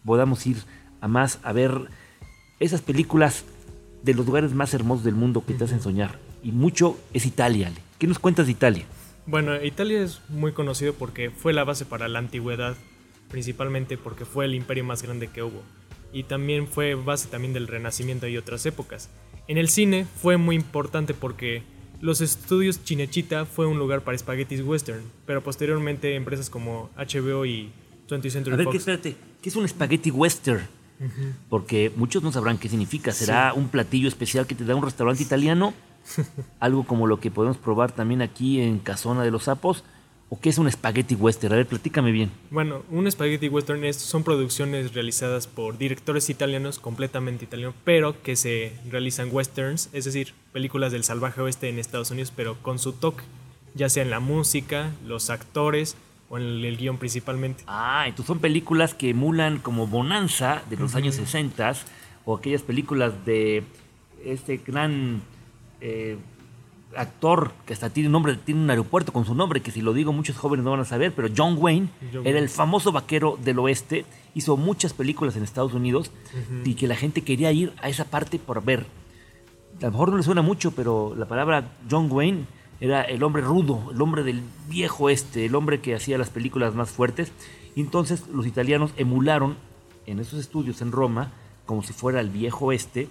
podamos 0.04 0.47
ir 0.47 0.59
a 1.00 1.09
más 1.09 1.38
a 1.42 1.52
ver 1.52 1.88
esas 2.59 2.83
películas 2.83 3.45
de 4.02 4.14
los 4.14 4.26
lugares 4.26 4.52
más 4.52 4.73
hermosos 4.75 5.04
del 5.04 5.14
mundo 5.14 5.45
que 5.45 5.54
te 5.54 5.64
hacen 5.64 5.80
soñar. 5.80 6.19
Y 6.42 6.52
mucho 6.52 6.99
es 7.12 7.26
Italia, 7.26 7.69
Ale. 7.69 7.80
¿Qué 7.99 8.07
nos 8.07 8.19
cuentas 8.19 8.47
de 8.47 8.52
Italia? 8.52 8.85
Bueno, 9.26 9.62
Italia 9.62 10.02
es 10.02 10.21
muy 10.28 10.52
conocido 10.52 10.95
porque 10.95 11.30
fue 11.30 11.52
la 11.52 11.64
base 11.64 11.85
para 11.85 12.09
la 12.09 12.19
antigüedad, 12.19 12.76
principalmente 13.28 13.99
porque 13.99 14.25
fue 14.25 14.47
el 14.47 14.54
imperio 14.54 14.85
más 14.85 15.02
grande 15.02 15.28
que 15.28 15.42
hubo. 15.42 15.62
Y 16.12 16.25
también 16.25 16.66
fue 16.66 16.95
base 16.95 17.28
también 17.28 17.52
del 17.52 17.69
Renacimiento 17.69 18.26
y 18.26 18.37
otras 18.37 18.64
épocas. 18.66 19.11
En 19.47 19.59
el 19.59 19.69
cine 19.69 20.07
fue 20.21 20.37
muy 20.37 20.57
importante 20.57 21.14
porque 21.14 21.62
los 22.00 22.21
estudios 22.21 22.80
Cinecittà 22.85 23.45
fue 23.45 23.66
un 23.66 23.78
lugar 23.78 24.02
para 24.02 24.16
spaghettis 24.16 24.62
western, 24.62 25.02
pero 25.26 25.42
posteriormente 25.42 26.14
empresas 26.14 26.50
como 26.50 26.90
HBO 26.97 27.45
y 27.45 27.71
20th 28.09 28.30
Century 28.30 28.54
A 28.54 28.57
ver, 28.57 28.66
¿qué, 28.66 28.73
Fox 28.73 28.76
espérate, 28.78 29.16
¿qué 29.42 29.49
es 29.49 29.57
un 29.57 29.69
spaghetti 29.69 30.11
western? 30.11 30.66
Porque 31.49 31.90
muchos 31.97 32.23
no 32.23 32.30
sabrán 32.30 32.59
qué 32.59 32.69
significa. 32.69 33.12
¿Será 33.12 33.54
un 33.54 33.69
platillo 33.69 34.07
especial 34.07 34.47
que 34.47 34.54
te 34.54 34.64
da 34.64 34.75
un 34.75 34.83
restaurante 34.83 35.23
italiano? 35.23 35.73
¿Algo 36.61 36.85
como 36.85 37.07
lo 37.07 37.21
que 37.21 37.30
podemos 37.30 37.57
probar 37.57 37.92
también 37.92 38.21
aquí 38.21 38.61
en 38.61 38.78
Casona 38.78 39.23
de 39.23 39.30
los 39.30 39.45
Sapos? 39.45 39.83
¿O 40.33 40.39
qué 40.39 40.49
es 40.49 40.59
un 40.59 40.71
spaghetti 40.71 41.17
western? 41.17 41.53
A 41.53 41.57
ver, 41.57 41.67
platícame 41.67 42.13
bien. 42.13 42.31
Bueno, 42.53 42.85
un 42.89 43.11
spaghetti 43.11 43.49
western 43.49 43.85
es, 43.85 43.97
son 43.97 44.23
producciones 44.23 44.95
realizadas 44.95 45.49
por 45.49 45.77
directores 45.77 46.31
italianos, 46.31 46.79
completamente 46.79 47.45
italianos, 47.45 47.75
pero 47.83 48.23
que 48.23 48.37
se 48.37 48.73
realizan 48.89 49.29
westerns, 49.33 49.91
es 49.93 50.05
decir, 50.05 50.33
películas 50.53 50.93
del 50.93 51.03
salvaje 51.03 51.41
oeste 51.41 51.69
en 51.69 51.81
Estados 51.81 52.13
Unidos, 52.13 52.33
pero 52.35 52.57
con 52.63 52.79
su 52.79 52.93
toque, 52.93 53.25
ya 53.75 53.89
sea 53.89 54.05
en 54.05 54.11
la 54.11 54.21
música, 54.21 54.93
los 55.05 55.31
actores 55.31 55.97
o 56.29 56.39
en 56.39 56.45
el, 56.45 56.65
el 56.65 56.77
guion 56.77 56.99
principalmente. 56.99 57.65
Ah, 57.67 58.05
entonces 58.07 58.29
son 58.29 58.39
películas 58.39 58.95
que 58.95 59.11
emulan 59.11 59.59
como 59.59 59.89
Bonanza 59.89 60.63
de 60.71 60.77
los 60.77 60.95
años 60.95 61.17
60 61.17 61.75
o 62.25 62.37
aquellas 62.37 62.63
películas 62.63 63.25
de 63.27 63.65
este 64.25 64.59
gran 64.59 65.23
eh, 65.81 66.19
actor 66.97 67.52
que 67.66 67.73
hasta 67.73 67.90
tiene 67.90 68.09
nombre, 68.09 68.37
tiene 68.37 68.62
un 68.62 68.70
aeropuerto 68.70 69.12
con 69.12 69.25
su 69.25 69.35
nombre, 69.35 69.62
que 69.62 69.70
si 69.70 69.80
lo 69.80 69.92
digo 69.92 70.12
muchos 70.12 70.37
jóvenes 70.37 70.64
no 70.64 70.73
van 70.73 70.80
a 70.80 70.85
saber, 70.85 71.12
pero 71.14 71.28
John 71.35 71.56
Wayne 71.59 71.88
John 72.12 72.26
era 72.26 72.38
el 72.38 72.49
famoso 72.49 72.92
vaquero 72.92 73.38
del 73.42 73.59
oeste, 73.59 74.04
hizo 74.35 74.56
muchas 74.56 74.92
películas 74.92 75.37
en 75.37 75.42
Estados 75.42 75.75
Unidos 75.75 76.11
y 76.64 76.75
que 76.75 76.88
la 76.88 76.97
gente 76.97 77.23
quería 77.23 77.52
ir 77.52 77.73
a 77.82 77.88
esa 77.88 78.04
parte 78.04 78.38
por 78.38 78.64
ver. 78.64 78.87
A 79.80 79.87
lo 79.87 79.92
mejor 79.92 80.11
no 80.11 80.16
le 80.18 80.23
suena 80.23 80.42
mucho, 80.42 80.73
pero 80.73 81.14
la 81.16 81.26
palabra 81.26 81.73
John 81.90 82.11
Wayne 82.11 82.44
era 82.80 83.02
el 83.02 83.23
hombre 83.23 83.42
rudo, 83.42 83.90
el 83.92 84.00
hombre 84.00 84.23
del 84.23 84.42
viejo 84.68 85.11
este, 85.11 85.47
el 85.47 85.54
hombre 85.54 85.80
que 85.80 85.94
hacía 85.94 86.18
las 86.18 86.30
películas 86.30 86.75
más 86.75 86.90
fuertes. 86.90 87.32
Y 87.75 87.80
entonces 87.80 88.25
los 88.32 88.47
italianos 88.47 88.92
emularon 88.97 89.56
en 90.06 90.18
esos 90.18 90.40
estudios 90.40 90.82
en 90.82 90.92
Roma 90.92 91.30
como 91.66 91.82
si 91.82 91.92
fuera 91.92 92.20
el 92.20 92.30
viejo 92.30 92.66
oeste 92.66 93.09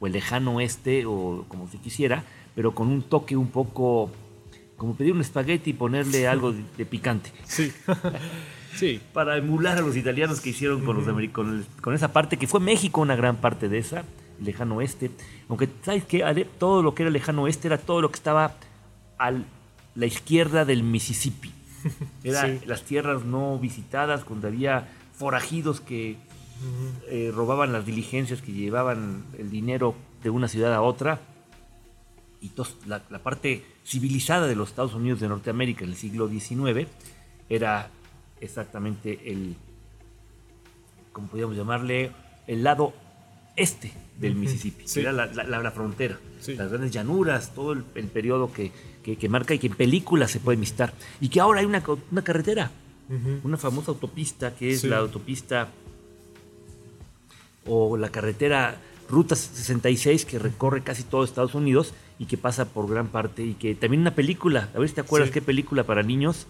o 0.00 0.06
el 0.06 0.14
lejano 0.14 0.56
oeste 0.56 1.04
o 1.06 1.44
como 1.48 1.68
se 1.68 1.78
quisiera, 1.78 2.24
pero 2.54 2.74
con 2.74 2.88
un 2.88 3.02
toque 3.02 3.36
un 3.36 3.48
poco 3.48 4.10
como 4.76 4.94
pedir 4.94 5.12
un 5.12 5.20
espagueti 5.20 5.70
y 5.70 5.72
ponerle 5.74 6.26
algo 6.26 6.52
de, 6.52 6.62
de 6.78 6.86
picante. 6.86 7.30
Sí. 7.44 7.70
sí. 8.76 9.00
Para 9.12 9.36
emular 9.36 9.78
a 9.78 9.82
los 9.82 9.96
italianos 9.96 10.40
que 10.40 10.50
hicieron 10.50 10.84
con, 10.84 10.96
los 10.96 11.04
con, 11.32 11.48
el- 11.58 11.66
con 11.82 11.94
esa 11.94 12.12
parte, 12.12 12.36
que 12.38 12.46
fue 12.46 12.60
México 12.60 13.00
una 13.00 13.14
gran 13.16 13.36
parte 13.36 13.68
de 13.68 13.78
esa, 13.78 14.04
el 14.38 14.44
lejano 14.46 14.76
oeste. 14.76 15.10
Aunque, 15.48 15.68
¿sabes 15.84 16.04
qué? 16.04 16.46
Todo 16.58 16.82
lo 16.82 16.94
que 16.94 17.02
era 17.02 17.08
el 17.08 17.12
lejano 17.14 17.42
oeste 17.42 17.68
era 17.68 17.76
todo 17.78 18.00
lo 18.00 18.10
que 18.10 18.16
estaba 18.16 18.54
a 19.18 19.32
la 19.94 20.06
izquierda 20.06 20.64
del 20.64 20.82
Mississippi. 20.82 21.52
Era 22.24 22.46
Sí. 22.46 22.60
las 22.66 22.82
tierras 22.82 23.24
no 23.24 23.58
visitadas, 23.58 24.26
donde 24.28 24.48
había 24.48 24.88
forajidos 25.14 25.80
que 25.80 26.16
eh, 27.08 27.32
robaban 27.34 27.72
las 27.72 27.84
diligencias 27.86 28.40
que 28.42 28.52
llevaban 28.52 29.24
el 29.38 29.50
dinero 29.50 29.94
de 30.22 30.30
una 30.30 30.46
ciudad 30.48 30.72
a 30.74 30.80
otra. 30.82 31.20
Y 32.40 32.48
tos- 32.50 32.76
la, 32.86 33.02
la 33.10 33.18
parte 33.18 33.64
civilizada 33.84 34.46
de 34.46 34.54
los 34.56 34.70
Estados 34.70 34.94
Unidos 34.94 35.20
de 35.20 35.28
Norteamérica 35.28 35.84
en 35.84 35.90
el 35.90 35.96
siglo 35.96 36.28
XIX 36.28 36.86
era 37.48 37.90
exactamente 38.40 39.30
el, 39.30 39.54
como 41.12 41.28
podríamos 41.28 41.56
llamarle, 41.56 42.12
el 42.46 42.62
lado 42.64 42.94
este 43.56 43.92
del 44.18 44.34
Mississippi, 44.36 44.86
sí. 44.88 45.00
era 45.00 45.12
la, 45.12 45.26
la- 45.26 45.70
frontera, 45.70 46.18
Sí. 46.40 46.54
las 46.54 46.70
grandes 46.70 46.90
llanuras, 46.92 47.54
todo 47.54 47.72
el, 47.72 47.84
el 47.94 48.06
periodo 48.06 48.50
que, 48.52 48.72
que- 49.02 49.16
que 49.16 49.28
marca 49.28 49.52
y 49.52 49.58
que 49.58 49.66
en 49.66 49.74
películas 49.74 50.30
se 50.30 50.40
puede 50.40 50.56
visitar. 50.58 50.94
Y 51.20 51.28
que 51.28 51.40
ahora 51.40 51.60
hay 51.60 51.66
una, 51.66 51.82
una 52.10 52.22
carretera, 52.22 52.70
una 53.42 53.56
famosa 53.58 53.90
autopista 53.90 54.54
que 54.54 54.70
es 54.70 54.80
Sí. 54.82 54.86
la 54.88 54.98
autopista 54.98 55.68
o 57.66 57.96
la 57.96 58.08
carretera 58.08 58.76
Ruta 59.10 59.34
66 59.36 60.24
que 60.24 60.38
recorre 60.38 60.82
casi 60.82 61.02
todo 61.02 61.24
Estados 61.24 61.54
Unidos 61.54 61.92
y 62.18 62.26
que 62.26 62.36
pasa 62.38 62.66
por 62.66 62.88
gran 62.88 63.08
parte 63.08 63.42
y 63.42 63.54
que 63.54 63.74
también 63.74 64.02
una 64.02 64.14
película, 64.14 64.70
a 64.74 64.78
ver 64.78 64.88
si 64.88 64.94
te 64.94 65.00
acuerdas 65.00 65.28
Sí. 65.30 65.34
qué 65.34 65.42
película 65.42 65.84
para 65.84 66.02
niños 66.02 66.46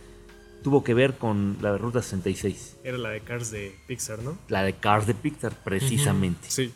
tuvo 0.62 0.84
que 0.84 0.92
ver 0.92 1.14
con 1.16 1.56
la 1.62 1.78
Ruta 1.78 2.02
66, 2.02 2.76
Era 2.84 2.98
la 2.98 3.08
de 3.10 3.20
Cars 3.20 3.50
de 3.50 3.74
Pixar, 3.86 4.18
¿no? 4.22 4.36
la 4.48 4.62
de 4.62 4.74
Cars 4.74 5.06
de 5.06 5.14
Pixar 5.14 5.52
precisamente. 5.64 6.46
Sí. 6.50 6.72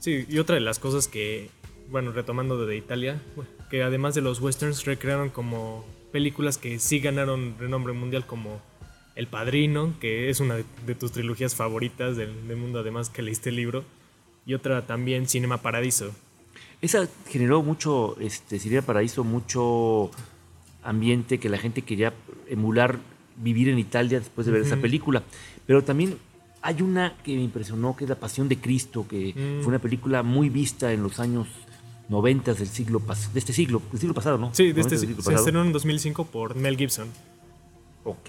Sí, 0.00 0.26
y 0.28 0.38
otra 0.38 0.56
de 0.56 0.60
las 0.62 0.80
cosas 0.80 1.06
que, 1.06 1.48
bueno, 1.90 2.10
retomando 2.10 2.66
de 2.66 2.76
Italia, 2.76 3.22
que 3.70 3.84
además 3.84 4.16
de 4.16 4.20
los 4.20 4.40
westerns 4.40 4.84
recrearon 4.84 5.30
como 5.30 5.84
películas 6.10 6.58
que 6.58 6.80
sí 6.80 6.98
ganaron 6.98 7.54
renombre 7.58 7.92
mundial 7.92 8.26
como 8.26 8.60
El 9.14 9.28
Padrino, 9.28 9.94
que 10.00 10.28
es 10.28 10.40
una 10.40 10.56
de, 10.56 10.64
de 10.86 10.94
tus 10.96 11.12
trilogías 11.12 11.54
favoritas 11.54 12.16
del, 12.16 12.48
del 12.48 12.56
mundo, 12.56 12.80
además 12.80 13.10
que 13.10 13.22
leíste 13.22 13.50
el 13.50 13.56
libro, 13.56 13.84
y 14.46 14.54
otra 14.54 14.86
también 14.86 15.26
Cinema 15.26 15.58
Paradiso. 15.58 16.12
Esa 16.80 17.08
generó 17.28 17.62
mucho, 17.62 18.16
este, 18.20 18.58
Cinema 18.58 18.82
Paraíso, 18.82 19.22
mucho 19.24 20.10
ambiente 20.82 21.38
que 21.38 21.48
la 21.48 21.58
gente 21.58 21.82
quería 21.82 22.12
emular, 22.48 22.98
vivir 23.36 23.68
en 23.68 23.78
Italia 23.78 24.18
después 24.18 24.46
de 24.46 24.52
ver 24.52 24.62
esa 24.62 24.76
película. 24.76 25.22
Pero 25.66 25.84
también 25.84 26.18
hay 26.60 26.82
una 26.82 27.16
que 27.22 27.36
me 27.36 27.42
impresionó, 27.42 27.96
que 27.96 28.04
es 28.04 28.10
La 28.10 28.16
Pasión 28.18 28.48
de 28.48 28.58
Cristo, 28.58 29.06
que 29.08 29.32
Mm. 29.34 29.62
fue 29.62 29.68
una 29.68 29.78
película 29.78 30.22
muy 30.24 30.48
vista 30.48 30.92
en 30.92 31.02
los 31.02 31.20
años 31.20 31.46
90 32.08 32.54
del 32.54 32.66
siglo 32.68 33.00
de 33.32 33.38
este 33.38 33.52
siglo, 33.52 33.80
del 33.90 34.00
siglo 34.00 34.14
pasado, 34.14 34.38
¿no? 34.38 34.52
Sí, 34.52 34.64
de 34.72 34.80
90 34.82 34.94
este, 34.94 35.06
siglo 35.06 35.22
se 35.22 35.34
estrenó 35.34 35.62
en 35.64 35.72
2005 35.72 36.26
por 36.26 36.56
Mel 36.56 36.76
Gibson. 36.76 37.08
Ok. 38.04 38.28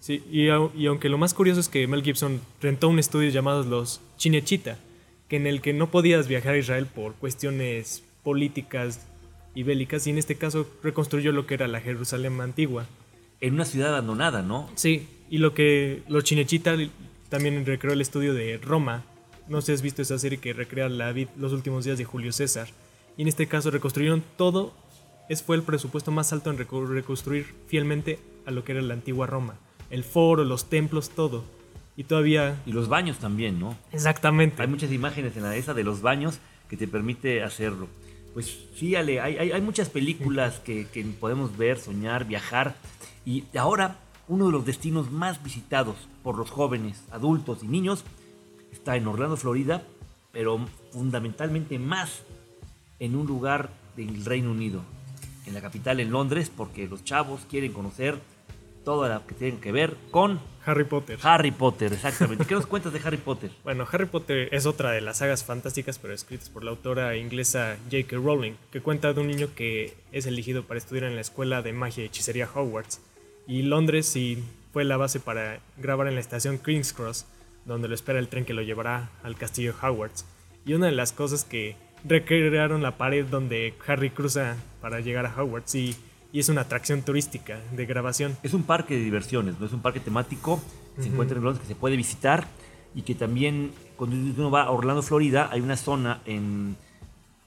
Sí, 0.00 0.22
y, 0.30 0.46
y 0.48 0.86
aunque 0.86 1.08
lo 1.08 1.18
más 1.18 1.34
curioso 1.34 1.60
es 1.60 1.68
que 1.68 1.86
Mel 1.86 2.02
Gibson 2.02 2.40
rentó 2.60 2.88
un 2.88 2.98
estudio 2.98 3.30
llamado 3.30 3.62
los 3.64 4.00
Chinechita, 4.18 4.78
que 5.28 5.36
en 5.36 5.46
el 5.46 5.60
que 5.60 5.72
no 5.72 5.90
podías 5.90 6.28
viajar 6.28 6.54
a 6.54 6.58
Israel 6.58 6.86
por 6.86 7.14
cuestiones 7.14 8.04
políticas 8.22 9.06
y 9.54 9.62
bélicas, 9.62 10.06
y 10.06 10.10
en 10.10 10.18
este 10.18 10.36
caso 10.36 10.68
reconstruyó 10.82 11.32
lo 11.32 11.46
que 11.46 11.54
era 11.54 11.68
la 11.68 11.80
Jerusalén 11.80 12.40
antigua. 12.40 12.86
En 13.40 13.54
una 13.54 13.64
ciudad 13.64 13.88
abandonada, 13.90 14.42
¿no? 14.42 14.68
Sí, 14.74 15.08
y 15.30 15.38
lo 15.38 15.54
que 15.54 16.02
los 16.08 16.24
Chinechita 16.24 16.76
también 17.28 17.64
recreó 17.66 17.92
el 17.92 18.00
estudio 18.00 18.34
de 18.34 18.58
Roma. 18.58 19.04
No 19.48 19.60
sé 19.60 19.66
si 19.66 19.72
has 19.72 19.82
visto 19.82 20.02
esa 20.02 20.18
serie 20.18 20.38
que 20.38 20.52
recrea 20.52 20.88
la 20.88 21.14
los 21.36 21.52
últimos 21.52 21.84
días 21.84 21.98
de 21.98 22.04
Julio 22.04 22.32
César. 22.32 22.68
Y 23.16 23.22
en 23.22 23.28
este 23.28 23.46
caso 23.46 23.70
reconstruyeron 23.70 24.22
todo. 24.36 24.74
Es 25.28 25.42
fue 25.42 25.56
el 25.56 25.62
presupuesto 25.62 26.10
más 26.10 26.32
alto 26.32 26.50
en 26.50 26.58
reco- 26.58 26.86
reconstruir 26.86 27.46
fielmente 27.66 28.18
a 28.44 28.50
lo 28.50 28.62
que 28.64 28.72
era 28.72 28.82
la 28.82 28.94
antigua 28.94 29.26
Roma. 29.26 29.58
El 29.90 30.04
foro, 30.04 30.44
los 30.44 30.68
templos, 30.68 31.10
todo. 31.10 31.44
Y 31.96 32.04
todavía... 32.04 32.60
Y 32.66 32.72
los 32.72 32.88
baños 32.88 33.18
también, 33.18 33.58
¿no? 33.58 33.76
Exactamente. 33.92 34.60
Hay 34.62 34.68
muchas 34.68 34.92
imágenes 34.92 35.36
en 35.36 35.44
la 35.44 35.56
esa 35.56 35.74
de 35.74 35.84
los 35.84 36.02
baños 36.02 36.40
que 36.68 36.76
te 36.76 36.86
permite 36.86 37.42
hacerlo. 37.42 37.88
Pues 38.34 38.58
sí, 38.74 38.94
Ale, 38.94 39.20
hay, 39.20 39.38
hay, 39.38 39.52
hay 39.52 39.62
muchas 39.62 39.88
películas 39.88 40.60
que, 40.60 40.86
que 40.88 41.02
podemos 41.04 41.56
ver, 41.56 41.78
soñar, 41.78 42.26
viajar. 42.26 42.76
Y 43.24 43.44
ahora, 43.56 43.98
uno 44.28 44.46
de 44.46 44.52
los 44.52 44.66
destinos 44.66 45.10
más 45.10 45.42
visitados 45.42 45.96
por 46.22 46.36
los 46.36 46.50
jóvenes, 46.50 47.02
adultos 47.10 47.62
y 47.62 47.68
niños 47.68 48.04
está 48.72 48.96
en 48.96 49.06
Orlando, 49.06 49.36
Florida, 49.36 49.82
pero 50.32 50.60
fundamentalmente 50.92 51.78
más 51.78 52.22
en 52.98 53.16
un 53.16 53.26
lugar 53.26 53.70
del 53.96 54.24
Reino 54.24 54.50
Unido, 54.50 54.82
en 55.46 55.54
la 55.54 55.62
capital, 55.62 55.98
en 56.00 56.10
Londres, 56.10 56.52
porque 56.54 56.88
los 56.88 57.04
chavos 57.04 57.46
quieren 57.48 57.72
conocer 57.72 58.20
todo 58.86 59.08
lo 59.08 59.26
que 59.26 59.34
tiene 59.34 59.58
que 59.58 59.72
ver 59.72 59.96
con 60.12 60.38
Harry 60.64 60.84
Potter. 60.84 61.18
Harry 61.22 61.50
Potter, 61.50 61.92
exactamente. 61.92 62.44
¿Qué 62.44 62.54
nos 62.54 62.66
cuentas 62.66 62.92
de 62.92 63.00
Harry 63.04 63.16
Potter? 63.16 63.50
Bueno, 63.64 63.84
Harry 63.90 64.06
Potter 64.06 64.48
es 64.52 64.64
otra 64.64 64.92
de 64.92 65.00
las 65.00 65.18
sagas 65.18 65.42
fantásticas, 65.42 65.98
pero 65.98 66.14
escritas 66.14 66.50
por 66.50 66.62
la 66.62 66.70
autora 66.70 67.16
inglesa 67.16 67.78
J.K. 67.90 68.16
Rowling, 68.16 68.52
que 68.70 68.80
cuenta 68.80 69.12
de 69.12 69.20
un 69.20 69.26
niño 69.26 69.48
que 69.56 69.96
es 70.12 70.26
elegido 70.26 70.62
para 70.62 70.78
estudiar 70.78 71.06
en 71.06 71.16
la 71.16 71.20
escuela 71.20 71.62
de 71.62 71.72
magia 71.72 72.04
y 72.04 72.06
hechicería 72.06 72.48
Hogwarts. 72.54 73.00
Y 73.48 73.62
Londres 73.62 74.06
sí 74.06 74.44
fue 74.72 74.84
la 74.84 74.96
base 74.96 75.18
para 75.18 75.58
grabar 75.78 76.06
en 76.06 76.14
la 76.14 76.20
estación 76.20 76.58
King's 76.58 76.92
Cross, 76.92 77.26
donde 77.64 77.88
lo 77.88 77.94
espera 77.96 78.20
el 78.20 78.28
tren 78.28 78.44
que 78.44 78.54
lo 78.54 78.62
llevará 78.62 79.10
al 79.24 79.34
castillo 79.34 79.74
Hogwarts. 79.82 80.26
Y 80.64 80.74
una 80.74 80.86
de 80.86 80.92
las 80.92 81.10
cosas 81.10 81.44
que 81.44 81.74
recrearon 82.04 82.84
la 82.84 82.96
pared 82.98 83.26
donde 83.26 83.74
Harry 83.84 84.10
cruza 84.10 84.56
para 84.80 85.00
llegar 85.00 85.26
a 85.26 85.42
Hogwarts 85.42 85.74
y, 85.74 85.96
y 86.36 86.40
es 86.40 86.50
una 86.50 86.60
atracción 86.60 87.00
turística 87.00 87.62
de 87.74 87.86
grabación. 87.86 88.36
Es 88.42 88.52
un 88.52 88.62
parque 88.64 88.94
de 88.94 89.02
diversiones, 89.02 89.58
no 89.58 89.64
es 89.64 89.72
un 89.72 89.80
parque 89.80 90.00
temático. 90.00 90.60
Se 91.00 91.08
encuentra 91.08 91.38
en 91.38 91.44
Londres 91.44 91.62
que 91.62 91.72
se 91.72 91.74
puede 91.74 91.96
visitar 91.96 92.46
y 92.94 93.00
que 93.02 93.14
también 93.14 93.70
cuando 93.96 94.16
uno 94.16 94.50
va 94.50 94.64
a 94.64 94.70
Orlando, 94.70 95.00
Florida, 95.02 95.48
hay 95.50 95.62
una 95.62 95.78
zona 95.78 96.20
en 96.26 96.76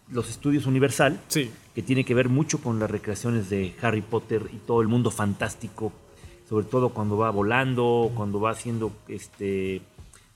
los 0.09 0.27
estudios 0.31 0.65
Universal 0.65 1.19
Sí, 1.27 1.51
que 1.75 1.83
tiene 1.83 2.03
que 2.03 2.15
ver 2.15 2.29
mucho 2.29 2.61
con 2.61 2.79
las 2.79 2.89
recreaciones 2.89 3.47
de 3.51 3.75
Harry 3.79 4.01
Potter 4.01 4.49
y 4.51 4.57
todo 4.57 4.81
el 4.81 4.87
mundo 4.87 5.11
fantástico, 5.11 5.93
sobre 6.49 6.65
todo 6.65 6.89
cuando 6.89 7.15
va 7.15 7.29
volando, 7.29 8.11
cuando 8.15 8.39
va 8.39 8.49
haciendo 8.49 8.91
este 9.07 9.83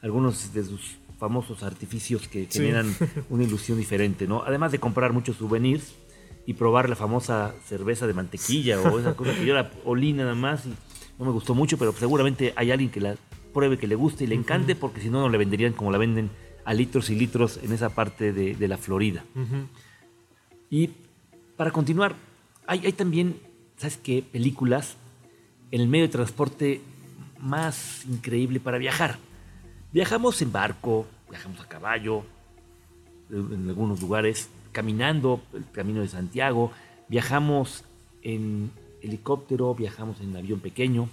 algunos 0.04 0.54
de 0.54 0.64
sus 0.64 0.98
famosos 1.18 1.64
artificios 1.64 2.28
que 2.28 2.46
Sí. 2.52 2.60
generan 2.60 2.96
una 3.32 3.46
ilusión 3.46 3.80
diferente, 3.80 4.28
¿no? 4.28 4.44
Además 4.46 4.72
de 4.72 4.78
comprar 4.80 5.12
muchos 5.12 5.38
souvenirs 5.38 5.96
y 6.46 6.54
probar 6.54 6.90
la 6.90 6.96
famosa 6.96 7.54
cerveza 7.66 8.06
de 8.08 8.14
mantequilla 8.14 8.82
o 8.82 9.00
esa 9.00 9.16
cosa 9.16 9.34
que 9.34 9.46
yo 9.46 9.54
la 9.54 9.72
olí 9.86 10.14
nada 10.14 10.36
más 10.36 10.66
y 10.66 10.74
no 11.18 11.26
me 11.26 11.32
gustó 11.32 11.54
mucho, 11.56 11.78
pero 11.78 11.94
seguramente 11.94 12.54
hay 12.56 12.72
alguien 12.72 12.90
que 12.90 13.00
la 13.00 13.16
pruebe, 13.54 13.78
que 13.78 13.88
le 13.88 13.96
guste 13.96 14.24
y 14.24 14.28
le 14.28 14.36
encante, 14.36 14.76
porque 14.76 15.00
si 15.00 15.10
no, 15.10 15.22
no 15.22 15.30
le 15.30 15.38
venderían 15.38 15.74
como 15.74 15.92
la 15.92 15.98
venden 15.98 16.30
a 16.66 16.74
litros 16.74 17.10
y 17.10 17.16
litros 17.16 17.60
en 17.64 17.72
esa 17.72 17.90
parte 17.90 18.34
de, 18.34 18.56
de 18.56 18.68
la 18.68 18.78
Florida. 18.78 19.24
Y 20.70 20.90
para 21.56 21.72
continuar, 21.72 22.16
hay, 22.66 22.86
hay 22.86 22.94
también, 22.94 23.40
¿sabes 23.78 23.98
qué? 23.98 24.24
Películas 24.24 24.98
en 25.72 25.82
el 25.82 25.88
medio 25.88 26.06
de 26.06 26.12
transporte 26.12 26.82
más 27.40 28.06
increíble 28.06 28.60
para 28.60 28.78
viajar. 28.78 29.18
Viajamos 29.92 30.42
en 30.42 30.52
barco, 30.52 31.06
viajamos 31.30 31.60
a 31.60 31.68
caballo, 31.68 32.24
en 33.30 33.70
algunos 33.70 34.02
lugares, 34.02 34.50
caminando 34.74 35.42
el 35.54 35.64
camino 35.72 36.02
de 36.02 36.10
Santiago, 36.10 36.72
viajamos 37.08 37.86
en 38.22 38.72
helicóptero, 39.02 39.74
viajamos 39.74 40.20
en 40.20 40.36
avión 40.36 40.60
pequeño, 40.60 41.10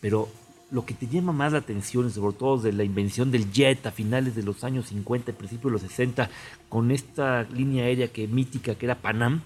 pero 0.00 0.28
lo 0.70 0.86
que 0.86 0.94
te 0.94 1.08
llama 1.08 1.32
más 1.32 1.52
la 1.52 1.58
atención, 1.58 2.10
sobre 2.10 2.36
todo 2.36 2.58
de 2.58 2.72
la 2.72 2.84
invención 2.84 3.30
del 3.30 3.50
jet 3.52 3.84
a 3.86 3.90
finales 3.90 4.34
de 4.36 4.42
los 4.42 4.62
años 4.62 4.86
50 4.86 5.30
y 5.30 5.34
principios 5.34 5.64
de 5.64 5.72
los 5.72 5.82
60, 5.82 6.30
con 6.68 6.90
esta 6.90 7.42
línea 7.44 7.84
aérea 7.84 8.08
que 8.08 8.28
mítica 8.28 8.76
que 8.76 8.86
era 8.86 8.94
Panam, 8.94 9.42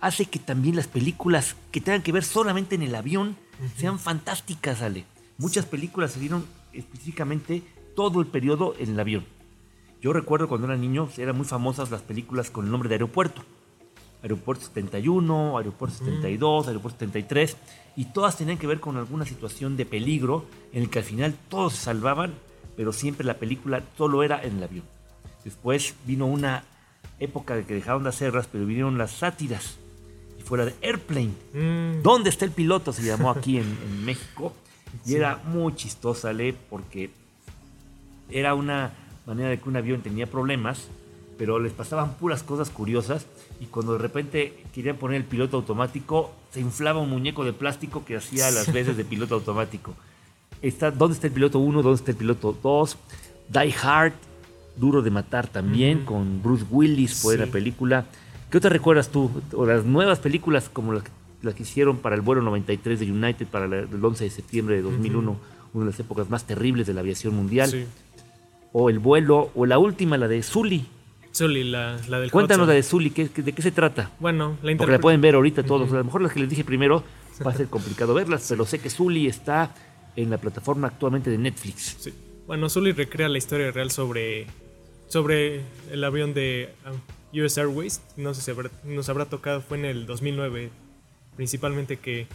hace 0.00 0.26
que 0.26 0.38
también 0.38 0.76
las 0.76 0.86
películas 0.86 1.56
que 1.72 1.80
tengan 1.80 2.02
que 2.02 2.12
ver 2.12 2.24
solamente 2.24 2.76
en 2.76 2.82
el 2.82 2.94
avión 2.94 3.36
sean 3.76 3.98
fantásticas, 3.98 4.82
Ale. 4.82 5.04
Muchas 5.38 5.66
películas 5.66 6.12
se 6.12 6.20
dieron 6.20 6.46
específicamente 6.72 7.62
todo 7.94 8.20
el 8.20 8.26
periodo 8.26 8.74
en 8.78 8.90
el 8.90 9.00
avión. 9.00 9.35
Yo 10.06 10.12
recuerdo 10.12 10.46
cuando 10.46 10.68
era 10.68 10.76
niño, 10.76 11.08
eran 11.18 11.36
muy 11.36 11.46
famosas 11.46 11.90
las 11.90 12.00
películas 12.00 12.48
con 12.52 12.64
el 12.64 12.70
nombre 12.70 12.88
de 12.88 12.94
aeropuerto. 12.94 13.42
Aeropuerto 14.22 14.64
71, 14.66 15.58
Aeropuerto 15.58 15.96
72, 15.96 16.68
Aeropuerto 16.68 17.00
73, 17.00 17.56
y 17.96 18.04
todas 18.04 18.36
tenían 18.36 18.56
que 18.56 18.68
ver 18.68 18.78
con 18.78 18.96
alguna 18.98 19.24
situación 19.24 19.76
de 19.76 19.84
peligro 19.84 20.44
en 20.72 20.84
el 20.84 20.90
que 20.90 21.00
al 21.00 21.04
final 21.04 21.34
todos 21.48 21.72
se 21.72 21.86
salvaban, 21.86 22.34
pero 22.76 22.92
siempre 22.92 23.26
la 23.26 23.34
película 23.34 23.82
solo 23.98 24.22
era 24.22 24.40
en 24.40 24.58
el 24.58 24.62
avión. 24.62 24.84
Después 25.42 25.96
vino 26.06 26.26
una 26.26 26.62
época 27.18 27.56
de 27.56 27.64
que 27.64 27.74
dejaron 27.74 28.04
de 28.04 28.10
hacerlas, 28.10 28.46
pero 28.46 28.64
vinieron 28.64 28.98
las 28.98 29.10
sátiras, 29.10 29.76
y 30.38 30.42
fuera 30.42 30.66
de 30.66 30.74
Airplane. 30.82 31.32
mm, 31.52 32.02
¿Dónde 32.04 32.30
está 32.30 32.44
el 32.44 32.52
piloto? 32.52 32.92
Se 32.92 33.02
llamó 33.02 33.32
aquí 33.32 33.56
en, 33.56 33.64
en 33.84 34.04
México. 34.04 34.54
Y 35.04 35.16
era 35.16 35.42
muy 35.46 35.74
chistosa, 35.74 36.32
Le, 36.32 36.52
porque 36.52 37.10
era 38.30 38.54
una 38.54 38.92
manera 39.26 39.48
de 39.50 39.58
que 39.58 39.68
un 39.68 39.76
avión 39.76 40.00
tenía 40.02 40.26
problemas, 40.26 40.88
pero 41.38 41.58
les 41.58 41.72
pasaban 41.72 42.14
puras 42.14 42.42
cosas 42.42 42.70
curiosas. 42.70 43.26
Y 43.60 43.66
cuando 43.66 43.92
de 43.94 43.98
repente 43.98 44.64
querían 44.74 44.96
poner 44.96 45.18
el 45.18 45.24
piloto 45.24 45.56
automático, 45.58 46.32
se 46.52 46.60
inflaba 46.60 47.00
un 47.00 47.10
muñeco 47.10 47.44
de 47.44 47.52
plástico 47.52 48.04
que 48.04 48.16
hacía 48.16 48.50
las 48.52 48.72
veces 48.72 48.96
de 48.96 49.04
piloto 49.04 49.34
automático. 49.34 49.94
Está, 50.62 50.90
¿Dónde 50.90 51.14
está 51.14 51.26
el 51.26 51.32
piloto 51.32 51.58
1? 51.58 51.82
¿Dónde 51.82 51.96
está 51.96 52.10
el 52.12 52.16
piloto 52.16 52.56
2? 52.62 52.96
Die 53.48 53.74
Hard, 53.82 54.12
Duro 54.76 55.02
de 55.02 55.10
Matar 55.10 55.46
también, 55.48 56.04
con 56.04 56.42
Bruce 56.42 56.64
Willis 56.70 57.20
fue 57.20 57.34
Sí. 57.34 57.40
la 57.40 57.46
película. 57.46 58.04
¿Qué 58.50 58.58
otra 58.58 58.70
recuerdas 58.70 59.08
tú? 59.10 59.30
O 59.54 59.66
las 59.66 59.84
nuevas 59.84 60.18
películas 60.18 60.68
como 60.72 60.92
las 60.92 61.02
que, 61.02 61.10
las 61.42 61.54
que 61.54 61.62
hicieron 61.64 61.98
para 61.98 62.14
el 62.14 62.20
vuelo 62.22 62.42
93 62.42 63.00
de 63.00 63.10
United 63.10 63.46
para 63.48 63.64
el 63.66 64.02
11 64.04 64.24
de 64.24 64.30
septiembre 64.30 64.76
de 64.76 64.82
2001, 64.82 65.36
una 65.74 65.84
de 65.84 65.90
las 65.90 66.00
épocas 66.00 66.30
más 66.30 66.44
terribles 66.44 66.86
de 66.86 66.94
la 66.94 67.00
aviación 67.00 67.34
mundial. 67.36 67.70
sí. 67.70 67.84
O 68.78 68.90
el 68.90 68.98
vuelo, 68.98 69.50
o 69.54 69.64
la 69.64 69.78
última, 69.78 70.18
la 70.18 70.28
de 70.28 70.42
Sully. 70.42 70.84
Sully, 71.30 71.64
la, 71.64 71.98
la 72.08 72.20
del 72.20 72.30
Cuéntanos 72.30 72.64
Hudson. 72.64 72.68
la 72.68 72.74
de 72.74 72.82
Sully, 72.82 73.08
¿qué- 73.10 73.28
¿de 73.28 73.52
qué 73.52 73.62
se 73.62 73.70
trata? 73.70 74.10
Bueno, 74.20 74.58
la 74.62 74.76
Porque 74.76 74.92
la 74.92 74.98
pueden 74.98 75.22
ver 75.22 75.34
ahorita 75.34 75.62
todos. 75.62 75.90
A 75.92 75.96
lo 75.96 76.04
mejor 76.04 76.20
las 76.20 76.32
que 76.32 76.40
les 76.40 76.50
dije 76.50 76.62
primero 76.62 77.02
va 77.46 77.52
a 77.52 77.54
ser 77.54 77.68
complicado 77.68 78.12
verlas, 78.12 78.44
pero 78.50 78.66
sé 78.66 78.78
que 78.78 78.90
Sully 78.90 79.28
está 79.28 79.74
en 80.14 80.28
la 80.28 80.36
plataforma 80.36 80.88
actualmente 80.88 81.30
de 81.30 81.38
Netflix. 81.38 81.96
Sí. 82.00 82.12
Bueno, 82.46 82.68
Sully 82.68 82.92
recrea 82.92 83.30
la 83.30 83.38
historia 83.38 83.70
real 83.72 83.90
sobre, 83.90 84.46
sobre 85.08 85.62
el 85.90 86.04
avión 86.04 86.34
de 86.34 86.68
um, 86.84 87.42
US 87.42 87.56
Airways. 87.58 88.02
No 88.18 88.34
sé 88.34 88.42
si 88.42 88.50
habrá- 88.50 88.70
nos 88.84 89.08
habrá 89.08 89.24
tocado, 89.24 89.62
fue 89.62 89.78
en 89.78 89.86
el 89.86 90.04
2009, 90.04 90.70
principalmente 91.34 91.96
que 91.98 92.26